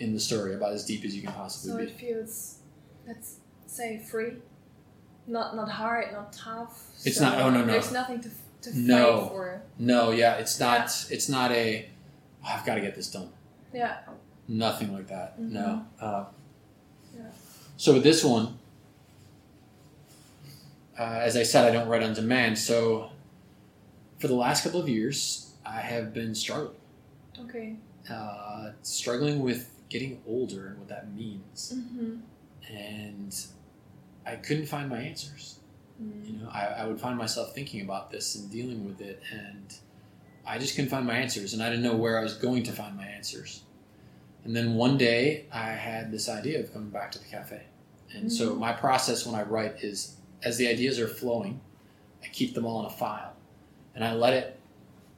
[0.01, 2.15] in the story about as deep as you can possibly So possibly it be.
[2.15, 2.59] feels,
[3.07, 3.37] let's
[3.67, 4.35] say, free.
[5.29, 6.89] Not not hard, not tough.
[7.05, 7.73] It's so not- oh, no, no.
[7.73, 8.31] There's nothing to
[8.63, 9.29] to fight No.
[9.29, 9.63] for.
[9.79, 10.87] No, yeah, it's not.
[11.11, 11.89] It's not a.
[12.43, 13.29] "Oh, I've got to get this done.
[13.73, 13.99] Yeah.
[14.49, 15.39] Nothing like that.
[15.39, 15.51] Mhm.
[15.51, 15.85] No.
[16.01, 16.25] Uh,
[17.17, 17.31] Yeah.
[17.77, 18.59] So with this one,
[20.99, 22.59] uh, as I said, I don't write on demand.
[22.59, 23.11] So
[24.19, 26.75] for the last couple of years, I have been struggling,
[27.39, 27.77] Okay.
[28.11, 32.17] uh, struggling with getting older and what that means, Mm-hmm.
[32.75, 33.47] and
[34.29, 35.59] I couldn't find my answers.
[36.25, 39.75] You know, I, I would find myself thinking about this and dealing with it, and
[40.47, 42.73] I just couldn't find my answers, and I didn't know where I was going to
[42.73, 43.63] find my answers.
[44.45, 47.63] And then one day, I had this idea of coming back to the cafe.
[48.15, 48.59] And so, Mhm.
[48.59, 51.61] my process when I write is as the ideas are flowing,
[52.23, 53.35] I keep them all in a file,
[53.95, 54.61] and I let it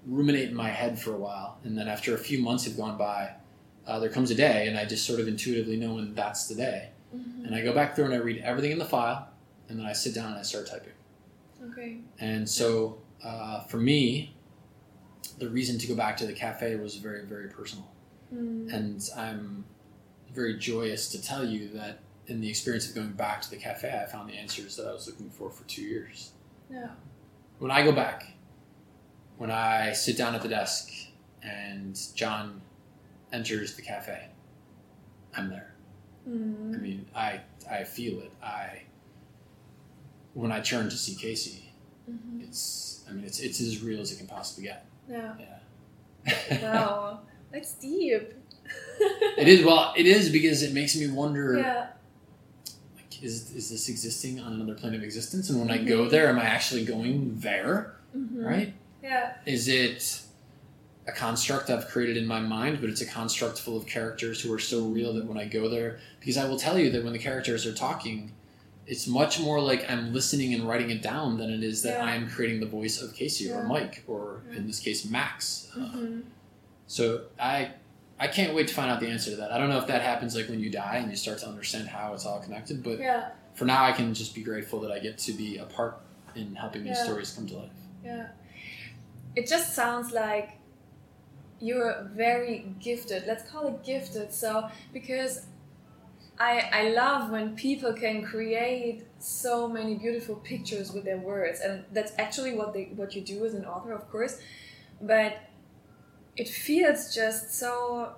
[0.06, 1.58] ruminate in my head for a while.
[1.64, 3.34] And then, after a few months have gone by,
[3.86, 6.54] uh, there comes a day, and I just sort of intuitively know when that's the
[6.54, 6.90] day.
[7.14, 7.46] Mm-hmm.
[7.46, 9.28] And I go back through and I read everything in the file,
[9.68, 10.92] and then I sit down and I start typing.
[11.70, 11.98] Okay.
[12.18, 14.34] And so uh, for me,
[15.38, 17.90] the reason to go back to the cafe was very, very personal.
[18.34, 18.72] Mm.
[18.72, 19.64] And I'm
[20.32, 24.00] very joyous to tell you that in the experience of going back to the cafe,
[24.00, 26.30] I found the answers that I was looking for for two years.
[26.70, 26.90] Yeah.
[27.58, 28.34] When I go back,
[29.36, 30.90] when I sit down at the desk
[31.42, 32.60] and John
[33.32, 34.28] enters the cafe,
[35.36, 35.69] I'm there.
[36.30, 36.80] I Mm.
[36.82, 38.30] mean, I I feel it.
[38.42, 38.82] I
[40.34, 41.72] when I turn to see Casey,
[42.10, 42.40] Mm-hmm.
[42.42, 44.86] it's I mean it's it's as real as it can possibly get.
[45.08, 45.34] Yeah.
[45.38, 46.60] Yeah.
[46.62, 47.20] Wow.
[47.52, 48.34] That's deep.
[49.38, 51.86] it is well, it is because it makes me wonder Yeah.
[52.96, 55.50] like is is this existing on another plane of existence?
[55.50, 57.96] And when I go there, am I actually going there?
[58.16, 58.44] Mm-hmm.
[58.44, 58.74] Right?
[59.02, 59.32] Yeah.
[59.46, 60.20] Is it
[61.10, 64.52] a construct I've created in my mind, but it's a construct full of characters who
[64.52, 67.12] are so real that when I go there, because I will tell you that when
[67.12, 68.32] the characters are talking,
[68.86, 72.04] it's much more like I'm listening and writing it down than it is that Yeah.
[72.04, 74.58] I am creating the voice of Casey or Mike or Yeah.
[74.58, 75.68] in this case Max.
[75.74, 76.20] Uh, Mm-hmm.
[76.86, 77.72] so I
[78.18, 79.50] I can't wait to find out the answer to that.
[79.50, 81.88] I don't know if that happens like when you die and you start to understand
[81.88, 83.30] how it's all connected, but Yeah.
[83.54, 86.00] for now I can just be grateful that I get to be a part
[86.34, 87.70] in helping these stories come to life.
[88.04, 88.26] Yeah.
[89.36, 90.50] It just sounds like
[91.60, 93.24] you're very gifted.
[93.26, 94.32] Let's call it gifted.
[94.32, 95.46] So because
[96.38, 101.84] I I love when people can create so many beautiful pictures with their words, and
[101.92, 104.38] that's actually what they what you do as an author, of course.
[105.00, 105.38] But
[106.36, 108.14] it feels just so.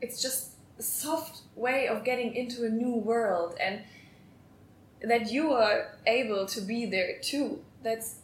[0.00, 3.82] It's just a soft way of getting into a new world, and
[5.00, 7.60] that you are able to be there too.
[7.84, 8.16] That's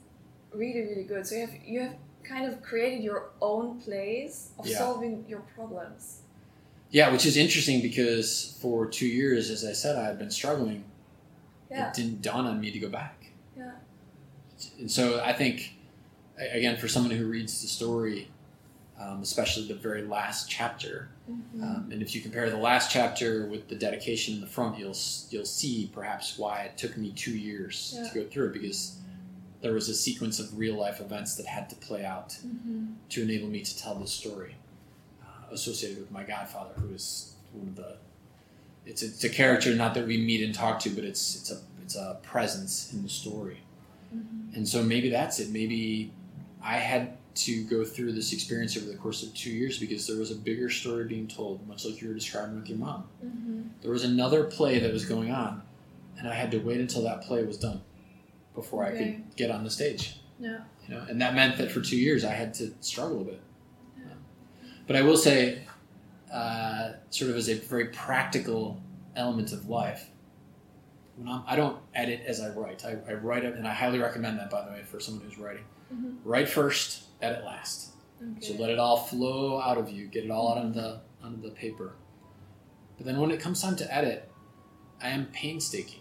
[0.52, 1.26] really really good.
[1.26, 1.94] So you have you have
[2.30, 4.78] kind of created your own place of Yeah.
[4.78, 6.20] solving your problems.
[6.90, 10.84] Yeah, which is interesting because for two years, as I said, I had been struggling.
[11.70, 11.88] Yeah.
[11.88, 13.26] It didn't dawn on me to go back.
[13.56, 13.72] Yeah.
[14.78, 15.74] And so I think,
[16.38, 18.28] again, for someone who reads the story,
[18.98, 21.62] um, especially the very last chapter, Mhm.
[21.62, 24.96] um, and if you compare the last chapter with the dedication in the front, you'll
[25.30, 28.08] you'll see perhaps why it took me two years Yeah.
[28.08, 28.96] to go through it because
[29.61, 32.94] there was a sequence of real life events that had to play out Mhm.
[33.11, 34.54] to enable me to tell the story
[35.22, 37.96] uh, associated with my godfather, who is one of the.
[38.86, 41.50] It's a, it's a character not that we meet and talk to, but it's it's
[41.50, 43.58] a it's a presence in the story,
[44.14, 44.54] Mhm.
[44.56, 45.50] and so maybe that's it.
[45.50, 46.12] Maybe
[46.62, 50.16] I had to go through this experience over the course of two years because there
[50.18, 53.04] was a bigger story being told, much like you were describing with your mom.
[53.24, 53.68] Mhm.
[53.82, 55.62] There was another play that was going on,
[56.18, 57.80] and I had to wait until that play was done
[58.55, 60.61] before I could get on the stage Yeah.
[60.86, 63.40] you know, and that meant that for two years I had to struggle a bit.
[64.86, 65.62] But I will say,
[66.32, 68.80] uh, sort of as a very practical
[69.14, 70.11] element of life,
[71.16, 72.84] when I'm, I don't edit as I write.
[72.84, 75.38] I, I write it, and I highly recommend that, by the way, for someone who's
[75.38, 75.62] writing.
[75.94, 76.16] Mhm.
[76.24, 77.90] Write first, edit last.
[78.40, 81.40] So let it all flow out of you, get it all out on the onto
[81.40, 81.94] the paper.
[82.96, 84.28] But then when it comes time to edit,
[85.01, 85.99] I am painstaking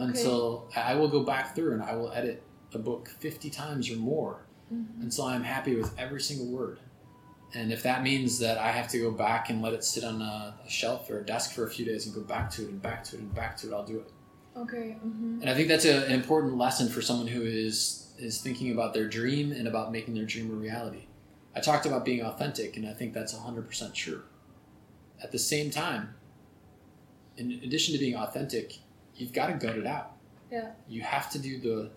[0.00, 2.42] until I will go back through and I will edit
[2.74, 5.02] a book fifty times or more Mhm.
[5.02, 6.78] until I'm happy with every single word.
[7.52, 10.22] And if that means that I have to go back and let it sit on
[10.22, 12.68] a, a shelf or a desk for a few days and go back to it
[12.68, 14.12] and back to it and back to it, I'll do it.
[14.56, 14.96] Okay.
[15.04, 15.40] Mm-hmm.
[15.40, 18.92] And I think that's a, an important lesson for someone who is is thinking about
[18.94, 21.06] their dream and about making their dream a reality.
[21.56, 24.22] I talked about being authentic, and I think that's 100% true.
[25.22, 26.14] At the same time,
[27.36, 28.78] in addition to being authentic,
[29.20, 30.12] you've got to gut it out.
[30.50, 30.70] Yeah.
[30.88, 31.90] You have to do the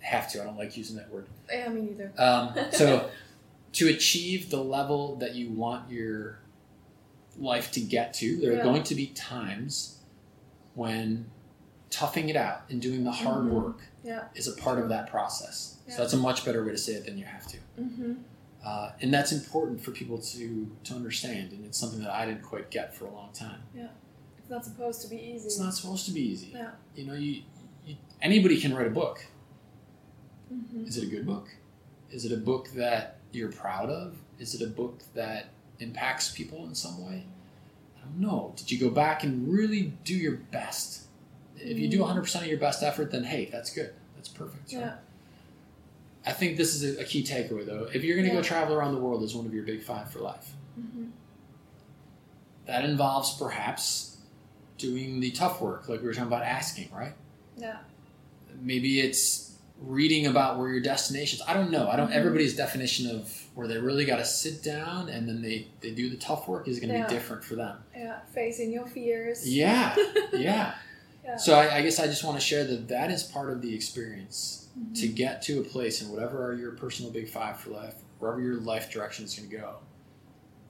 [0.00, 0.42] have to.
[0.42, 1.26] I don't like using that word.
[1.50, 2.12] Yeah, me neither.
[2.18, 3.08] Um, so,
[3.74, 6.38] to achieve the level that you want your
[7.38, 9.98] life to get to, there are going to be times
[10.74, 11.26] when
[11.90, 13.50] toughing it out and doing the hard Mhm.
[13.50, 14.24] work Yeah.
[14.34, 15.76] is a part of that process.
[15.86, 15.94] Yeah.
[15.96, 17.56] So that's a much better way to say it than you have to.
[17.80, 18.12] Mm-hmm.
[18.64, 21.52] Uh, and that's important for people to to understand.
[21.52, 23.62] And it's something that I didn't quite get for a long time.
[24.44, 25.46] It's not supposed to be easy.
[25.46, 26.52] It's not supposed to be easy.
[26.54, 26.70] Yeah.
[26.94, 27.42] You know, you,
[27.86, 29.24] you anybody can write a book.
[30.52, 30.84] Mm-hmm.
[30.84, 31.48] Is it a good book?
[32.10, 34.16] Is it a book that you're proud of?
[34.38, 35.46] Is it a book that
[35.80, 37.24] impacts people in some way?
[37.96, 38.52] I don't know.
[38.56, 41.04] Did you go back and really do your best?
[41.56, 43.94] If you do 100% of your best effort, then hey, that's good.
[44.16, 44.72] That's perfect.
[44.74, 44.80] right?
[44.82, 44.94] Yeah.
[46.26, 47.88] I think this is a, a key takeaway, though.
[47.94, 48.40] If you're going to Yeah.
[48.40, 51.04] go travel around the world as one of your big five for life, Mm-hmm.
[52.66, 54.13] that involves perhaps
[54.84, 57.14] doing the tough work, like we were talking about asking, right?
[57.56, 57.78] Yeah.
[58.60, 62.14] maybe it's reading about where your destinations i don't know i don't Mhm.
[62.20, 63.22] everybody's definition of
[63.56, 66.68] where they really got to sit down and then they they do the tough work
[66.68, 67.06] is going to Yeah.
[67.06, 68.20] be different for them Yeah.
[68.32, 69.38] Facing your fears.
[69.48, 69.94] yeah
[70.32, 70.74] yeah
[71.24, 71.36] Yeah.
[71.36, 73.74] so I, I guess i just want to share that that is part of the
[73.74, 74.94] experience Mhm.
[75.00, 78.40] to get to a place and whatever are your personal big five for life wherever
[78.40, 79.68] your life direction is going to go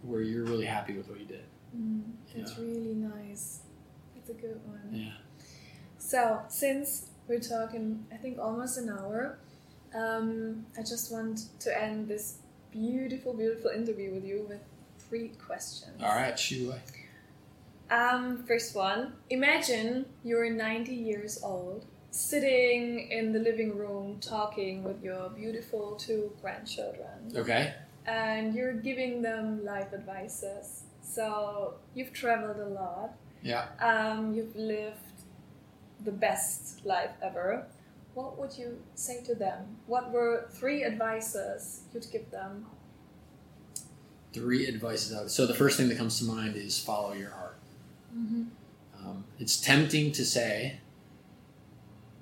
[0.02, 1.44] where you're really happy with what you did
[1.76, 2.02] Mm,
[2.36, 2.64] That's Yeah.
[2.64, 3.58] really nice.
[4.26, 4.88] That's a good one.
[4.92, 5.12] yeah
[5.98, 9.38] So, since we're talking, I think almost an hour,
[9.94, 12.38] um, I just want to end this
[12.70, 14.60] beautiful, beautiful interview with you with
[14.98, 16.02] three questions.
[16.02, 16.80] all right shoot away
[17.90, 25.02] Um, first one Imagine you're 90 years old, sitting in the living room talking with
[25.02, 27.74] your beautiful two grandchildren, okay
[28.06, 30.84] and you're giving them life advices.
[31.02, 33.14] So, you've traveled a lot.
[33.44, 34.96] Yeah um, you've lived
[36.04, 37.66] the best life ever,
[38.14, 39.60] what would you say to them?
[39.86, 42.66] What were three advices you'd give them?
[44.32, 47.56] three advices out so the first thing that comes to mind is follow your heart
[48.16, 48.42] Mm-hmm.
[49.04, 50.78] Um, it's tempting to say,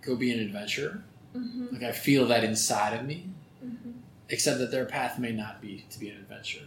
[0.01, 1.03] go be an adventurer.
[1.37, 1.67] Mm-hmm.
[1.75, 3.27] Like I feel that inside of me,
[3.65, 3.93] Mm-hmm.
[4.29, 6.67] except that their path may not be to be an adventurer.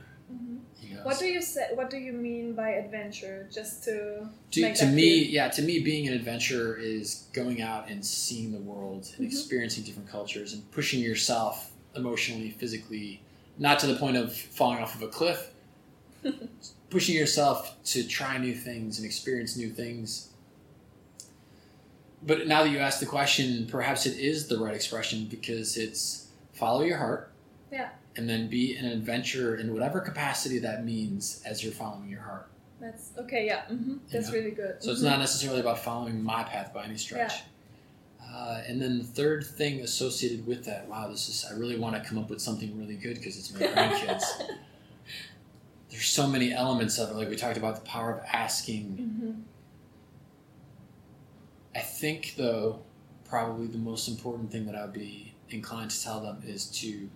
[0.93, 1.03] Mm-hmm.
[1.03, 1.67] What do you say?
[1.73, 3.47] What do you mean by adventure?
[3.51, 5.31] Just to to, make to me, clear?
[5.43, 9.31] yeah, to me, being an adventurer is going out and seeing the world and Mhm.
[9.31, 13.21] experiencing different cultures and pushing yourself emotionally, physically,
[13.57, 15.51] not to the point of falling off of a cliff,
[16.89, 20.29] pushing yourself to try new things and experience new things.
[22.21, 26.27] But now that you ask the question, perhaps it is the right expression because it's
[26.53, 27.31] follow your heart.
[27.71, 27.89] Yeah.
[28.17, 32.47] And then be an adventurer in whatever capacity that means as you're following your heart.
[32.79, 33.45] That's okay.
[33.45, 33.97] Yeah, mm-hmm.
[34.11, 34.33] that's know?
[34.33, 34.81] really good.
[34.81, 35.05] So it's Mhm.
[35.05, 37.43] not necessarily about following my path by any stretch.
[38.21, 41.95] Uh, and then the third thing associated with that, wow, this is, I really want
[42.01, 44.23] to come up with something really good because it's my grandkids.
[45.89, 47.15] There's so many elements of it.
[47.15, 48.97] Like we talked about the power of asking.
[48.97, 49.41] Mhm.
[51.75, 52.81] I think, though,
[53.25, 57.09] probably the most important thing that I'd be inclined to tell them is to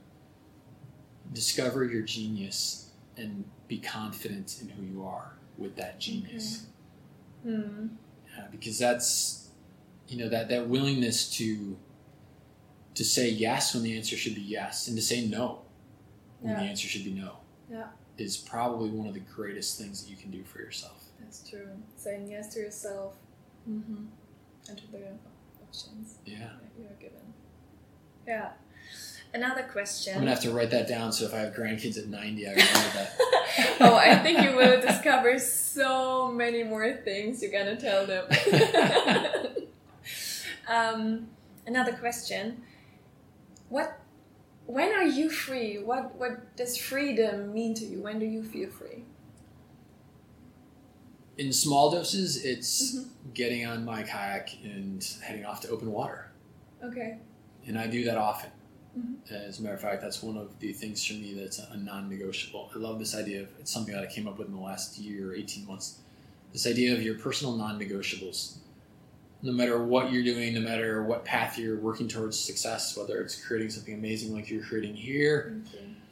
[1.34, 6.66] discover your genius and be confident in who you are with that genius.
[7.44, 7.88] Hmm.
[8.38, 9.50] uh, because that's
[10.10, 11.78] you know that that willingness to
[12.96, 15.62] to say yes when the answer should be yes and to say no
[16.42, 17.38] when the answer should be no
[17.72, 17.88] Yeah.
[18.18, 21.70] is probably one of the greatest things that you can do for yourself That's true.
[21.96, 23.16] Saying yes to yourself
[23.70, 24.06] mm-hmm.
[24.68, 25.06] and to the
[25.64, 27.34] options yeah that you are given.
[28.28, 28.50] Yeah.
[29.34, 30.14] Another question.
[30.16, 32.50] i'm gonna have to write that down so if i have grandkids at 90 i
[32.50, 33.12] remember that
[33.82, 38.26] oh, I think you will discover so many more things you're gonna tell them.
[40.68, 41.28] um,
[41.68, 42.64] another question:
[43.70, 44.00] What?
[44.66, 45.78] When are you free?
[45.78, 46.16] What?
[46.16, 48.02] What does freedom mean to you?
[48.02, 49.04] When do you feel free?
[51.38, 53.06] in small doses it's Mhm.
[53.34, 56.30] getting on my kayak and heading off to open water
[56.84, 57.18] Okay.
[57.66, 58.50] and i do that often
[58.98, 59.32] Mhm.
[59.32, 62.72] as a matter of fact that's one of the things for me that's a non-negotiable
[62.76, 64.98] i love this idea of it's something that i came up with in the last
[64.98, 66.00] year or 18 months
[66.54, 68.58] this idea of your personal non-negotiables
[69.42, 73.36] no matter what you're doing no matter what path you're working towards success whether it's
[73.46, 75.62] creating something amazing like you're creating here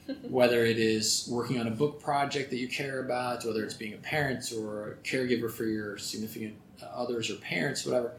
[0.30, 3.94] whether it is working on a book project that you care about, whether it's being
[3.94, 6.56] a parent or a caregiver for your significant
[6.94, 8.14] others or parents, whatever.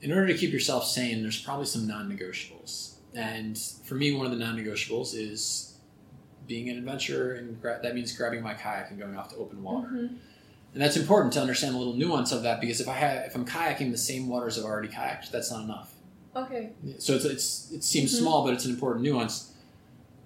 [0.00, 2.93] In order to keep yourself sane, there's probably some non-negotiables.
[3.14, 5.78] And for me, one of the non-negotiables is
[6.46, 9.62] being an adventurer, and gra- that means grabbing my kayak and going off to open
[9.62, 9.88] water.
[9.88, 10.16] Mhm.
[10.74, 13.34] And that's important to understand a little nuance of that because if I have, if
[13.36, 15.94] I'm kayaking the same waters I've already kayaked, that's not enough.
[16.34, 16.72] Okay.
[16.98, 18.18] So it's, it's it seems Mhm.
[18.18, 19.52] small, but it's an important nuance.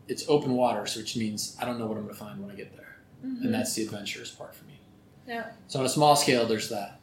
[0.09, 2.55] It's open waters, which means I don't know what I'm going to find when I
[2.55, 3.43] get there, Mhm.
[3.45, 4.81] and that's the adventurous part for me.
[5.27, 5.51] Yeah.
[5.67, 6.99] So on a small scale, there's that.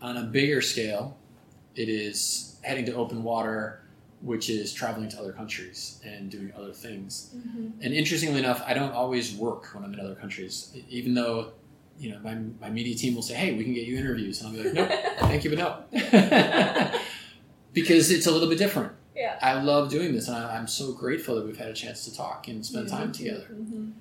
[0.00, 1.16] On a bigger scale,
[1.74, 3.80] it is heading to open water,
[4.20, 7.30] which is traveling to other countries and doing other things.
[7.36, 7.72] Mhm.
[7.82, 11.52] And interestingly enough, I don't always work when I'm in other countries, even though
[11.98, 14.48] you know my, my media team will say, "Hey, we can get you interviews," and
[14.48, 14.90] I'll be like, "Nope,
[15.20, 16.98] thank you, but no,"
[17.72, 18.92] because it's a little bit different.
[19.14, 19.38] Yeah.
[19.40, 22.14] I love doing this, and I, I'm so grateful that we've had a chance to
[22.14, 23.46] talk and spend time together.
[23.52, 23.92] Mhm.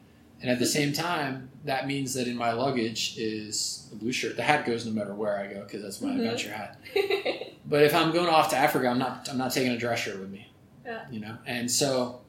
[0.42, 4.36] And at the same time, that means that in my luggage is a blue shirt.
[4.36, 6.20] The hat goes no matter where I go because that's my Mhm.
[6.20, 6.80] adventure hat.
[7.68, 10.20] But if I'm going off to Africa, I'm not I'm not taking a dress shirt
[10.20, 10.48] with me.
[10.86, 11.02] Yeah.
[11.12, 12.22] You know, and so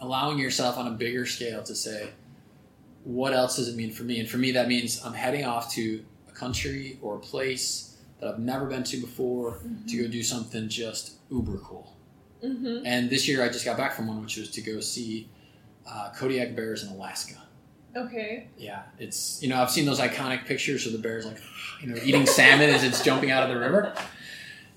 [0.00, 2.08] allowing yourself on a bigger scale to say,
[3.04, 4.18] what else does it mean for me?
[4.18, 8.28] And for me, that means I'm heading off to a country or a place that
[8.30, 9.58] I've never been to before
[9.88, 11.92] to go do something just uber cool.
[12.42, 12.82] Mhm.
[12.86, 15.28] And this year, I just got back from one, which was to go see
[15.88, 17.34] uh, Kodiak bears in Alaska.
[17.96, 18.48] Okay.
[18.58, 21.38] Yeah, it's you know I've seen those iconic pictures of the bears like
[21.80, 23.94] you know eating salmon as it's jumping out of the river.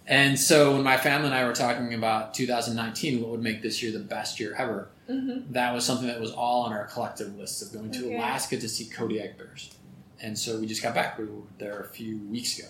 [0.08, 3.84] And so when my family and I were talking about 2019, what would make this
[3.84, 5.52] year the best year ever, Mhm.
[5.54, 8.16] that was something that was all on our collective list of going to Okay.
[8.16, 9.70] Alaska to see Kodiak bears.
[10.20, 11.20] And so we just got back.
[11.20, 12.70] We were there a few weeks ago.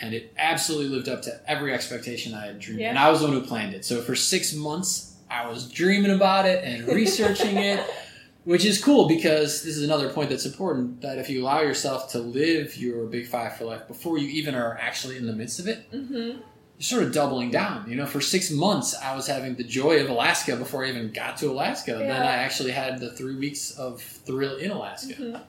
[0.00, 2.80] And it absolutely lived up to every expectation I had dreamed.
[2.80, 2.90] Yeah.
[2.90, 3.84] And I was the one who planned it.
[3.84, 7.80] So for six months, I was dreaming about it and researching it,
[8.44, 12.10] which is cool because this is another point that's important that if you allow yourself
[12.12, 15.58] to live your big five for life before you even are actually in the midst
[15.58, 16.12] of it, Mhm.
[16.36, 16.42] you're
[16.80, 17.88] sort of doubling down.
[17.88, 21.12] You know, for six months, I was having the joy of Alaska before I even
[21.12, 21.92] got to Alaska.
[21.92, 25.14] Then I actually had the three weeks of thrill in Alaska.
[25.14, 25.40] Mhm.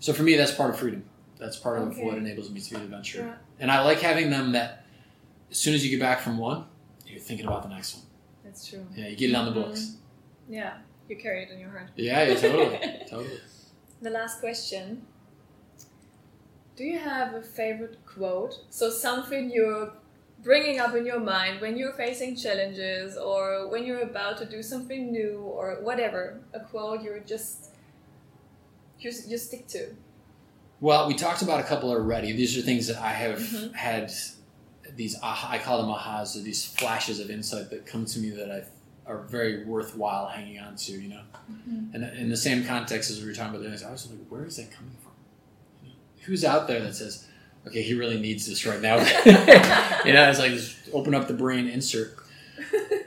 [0.00, 1.04] So for me, that's part of freedom.
[1.38, 3.24] That's part of what enables me to be an adventurer.
[3.26, 3.34] Yeah.
[3.60, 4.84] And I like having them that
[5.50, 6.64] as soon as you get back from one,
[7.06, 8.04] you're thinking about the next one.
[8.58, 8.84] That's true.
[8.96, 9.94] Yeah, you get it on the books.
[10.48, 10.78] Yeah.
[11.08, 11.90] You carry it in your heart.
[11.94, 12.78] Yeah, yeah, totally,
[13.08, 13.40] totally.
[14.02, 15.02] The last question.
[16.74, 18.54] Do you have a favorite quote?
[18.70, 19.92] So something you're
[20.42, 24.60] bringing up in your mind when you're facing challenges or when you're about to do
[24.62, 26.40] something new or whatever.
[26.52, 27.70] A quote you're just
[28.98, 29.94] you, you stick to.
[30.80, 32.32] Well, we talked about a couple already.
[32.32, 33.72] These are things that I have Mhm.
[33.74, 34.12] had
[34.98, 38.30] these aha, I call them ahas, or these flashes of insight that come to me
[38.30, 38.62] that I
[39.10, 40.92] are very worthwhile hanging on to.
[40.92, 41.20] You know,
[41.94, 44.18] and in the same context as we were talking about the this, I was like,
[44.28, 45.12] where is that coming from?
[45.84, 45.94] You know,
[46.26, 47.26] who's out there that says,
[47.66, 48.96] okay, he really needs this right now?
[50.04, 52.16] you know, it's like just open up the brain, insert.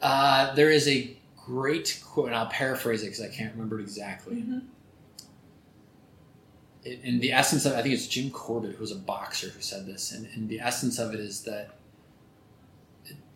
[0.00, 3.82] Uh, there is a great quote, and I'll paraphrase it because I can't remember it
[3.82, 4.36] exactly.
[4.36, 4.62] Mhm.
[6.84, 9.86] In the essence of I think it's Jim Corbett who was a boxer who said
[9.86, 11.70] this, and, and the essence of it is that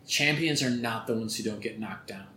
[0.07, 2.27] champions are not the ones who don't get knocked down,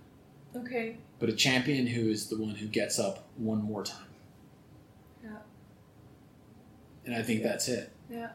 [0.55, 0.97] Okay.
[1.19, 4.07] but a champion who is the one who gets up one more time.
[5.23, 5.31] Yeah.
[7.05, 7.93] And I think that's it.
[8.11, 8.31] Yeah.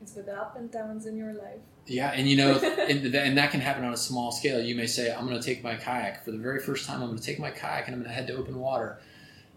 [0.00, 1.60] It's with the up and downs in your life.
[1.86, 2.52] Yeah, and you know,
[2.88, 4.60] and, and that can happen on a small scale.
[4.60, 7.00] You may say, "I'm going to take my kayak for the very first time.
[7.02, 8.98] I'm going to take my kayak and I'm going to head to open water,"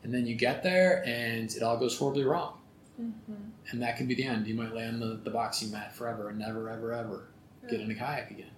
[0.04, 2.58] and then you get there and it all goes horribly wrong.
[3.02, 3.34] Mm-hmm.
[3.72, 4.46] and that could be the end.
[4.46, 7.30] You might lay on the, the boxing mat forever and never, ever, ever
[7.70, 8.52] get in a kayak again.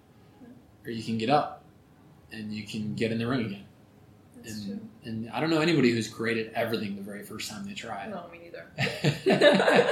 [0.84, 1.64] Or you can get up
[2.30, 3.64] and you can get in the ring again.
[4.36, 4.88] That's And, true.
[5.04, 8.04] and I don't know anybody who's great at everything the very first time they try
[8.04, 8.10] it.
[8.10, 8.66] No, me neither.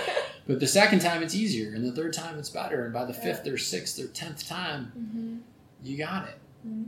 [0.47, 3.15] but the second time it's easier, and the third time it's better, and by the
[3.15, 5.37] fifth or sixth or tenth time, Mm-hmm.
[5.83, 6.39] you got it.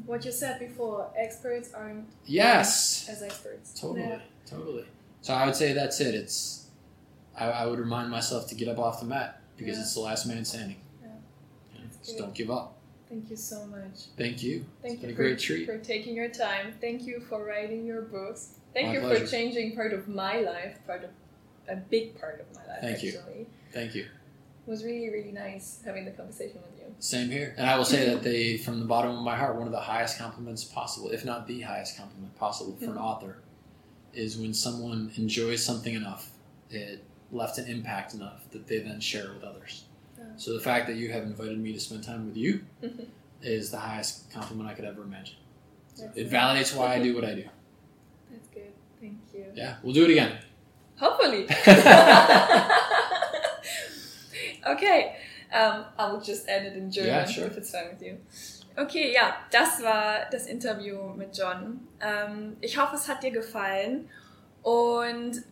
[0.06, 3.72] What you said before, experts aren't Yes, as experts.
[3.80, 4.18] totally, Yeah.
[4.46, 4.84] Totally.
[5.22, 6.14] So I would say that's it.
[6.14, 6.66] It's
[7.36, 9.82] I, I would remind myself to get up off the mat because Yeah.
[9.82, 10.76] it's the last man standing.
[11.02, 11.08] Yeah.
[11.74, 12.76] Yeah, Just don't give up.
[13.08, 14.06] Thank you so much.
[14.16, 14.64] Thank you.
[14.82, 15.66] Thank It's you been a for, great treat.
[15.66, 16.74] for taking your time.
[16.80, 18.54] Thank you for writing your books.
[18.72, 19.24] Thank My you pleasure.
[19.26, 21.10] for changing part of my life, part of
[21.68, 23.12] a big part of my life Thank you.
[23.72, 24.02] Thank you.
[24.66, 26.94] It was really, really nice having the conversation with you.
[26.98, 27.54] Same here.
[27.58, 29.80] And I will say that they, from the bottom of my heart, one of the
[29.80, 33.00] highest compliments possible, if not the highest compliment possible for an Mhm.
[33.00, 33.36] author,
[34.16, 36.30] is when someone enjoys something enough,
[36.70, 37.02] it
[37.32, 39.84] left an impact enough that they then share it with others.
[40.16, 40.24] Yeah.
[40.36, 42.64] So the fact that you have invited me to spend time with you
[43.42, 45.36] is the highest compliment I could ever imagine.
[45.98, 47.44] That's It validates why I do what I do.
[48.30, 48.72] That's good.
[49.00, 49.46] Thank you.
[49.54, 50.38] Yeah, we'll do it again.
[50.96, 51.46] Hopefully.
[54.66, 55.16] okay.
[55.52, 57.46] Um, I will just end it in German Yeah, sure.
[57.46, 58.18] if it's fine with you.
[58.76, 61.80] Okay, ja, das war das Interview mit John.
[62.00, 64.08] Ähm, ich hoffe, es hat dir gefallen
[64.62, 65.42] und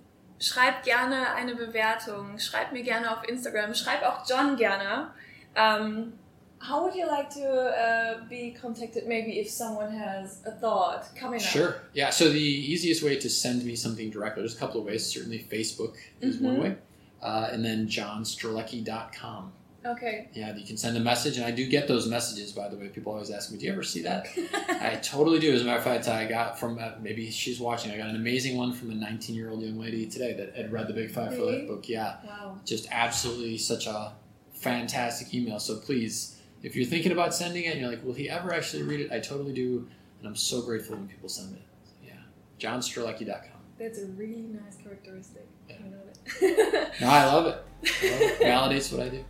[0.40, 5.10] schreib gerne eine Bewertung, schreib mir gerne auf Instagram, schreib auch John gerne.
[5.54, 6.14] Um,
[6.60, 11.40] how would you like to uh, be contacted maybe if someone has a thought coming
[11.40, 11.46] up?
[11.46, 11.74] Sure.
[11.94, 12.10] Yeah.
[12.10, 15.06] So the easiest way to send me something directly, there's a couple of ways.
[15.06, 16.62] Certainly, Facebook is one Mhm.
[16.62, 16.76] way,
[17.22, 19.52] uh, and then johnstrelecki.com.
[19.84, 20.28] Okay.
[20.32, 22.52] Yeah, you can send a message, and I do get those messages.
[22.52, 24.26] By the way, people always ask me, "Do you ever see that?"
[24.80, 25.52] I totally do.
[25.52, 27.90] As a matter of fact, I got from uh, maybe she's watching.
[27.90, 30.72] I got an amazing one from a 19 year old young lady today that had
[30.72, 31.88] read the Big Five for Life book.
[31.88, 32.58] Yeah, wow.
[32.64, 34.12] just absolutely such a
[34.52, 35.58] fantastic email.
[35.58, 38.84] So please, if you're thinking about sending it, and you're like, "Will he ever actually
[38.84, 39.88] read it?" I totally do,
[40.20, 41.62] and I'm so grateful when people send it.
[42.04, 42.12] Yeah,
[42.60, 43.48] johnstrelecki.com.
[43.78, 45.48] That's a really nice characteristic.
[45.68, 45.76] Yeah.
[45.84, 47.00] I know that.
[47.00, 47.64] No, I love it.
[48.02, 48.40] I love it.
[48.40, 49.24] Validates what I do.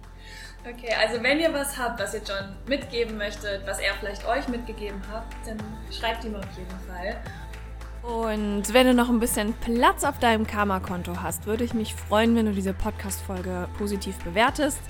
[0.65, 4.47] Okay, also wenn ihr was habt, was ihr John mitgeben möchtet, was er vielleicht euch
[4.49, 5.59] mitgegeben hat, dann
[5.91, 7.21] schreibt ihm auf jeden Fall.
[8.03, 12.35] Und wenn du noch ein bisschen Platz auf deinem Karma-Konto hast, würde ich mich freuen,
[12.37, 14.81] wenn du diese Podcast-Folge positiv bewertest.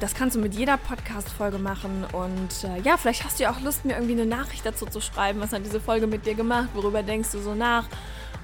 [0.00, 2.04] Das kannst du mit jeder Podcast-Folge machen.
[2.12, 5.00] Und äh, ja, vielleicht hast du ja auch Lust, mir irgendwie eine Nachricht dazu zu
[5.00, 5.40] schreiben.
[5.40, 6.68] Was hat diese Folge mit dir gemacht?
[6.74, 7.86] Worüber denkst du so nach?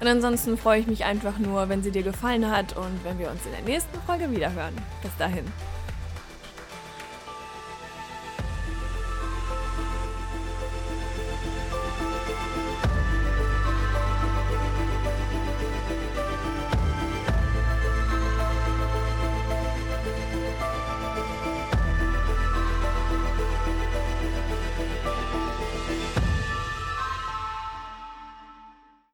[0.01, 3.31] Und ansonsten freue ich mich einfach nur, wenn sie dir gefallen hat und wenn wir
[3.31, 4.75] uns in der nächsten Folge wiederhören.
[5.01, 5.45] Bis dahin.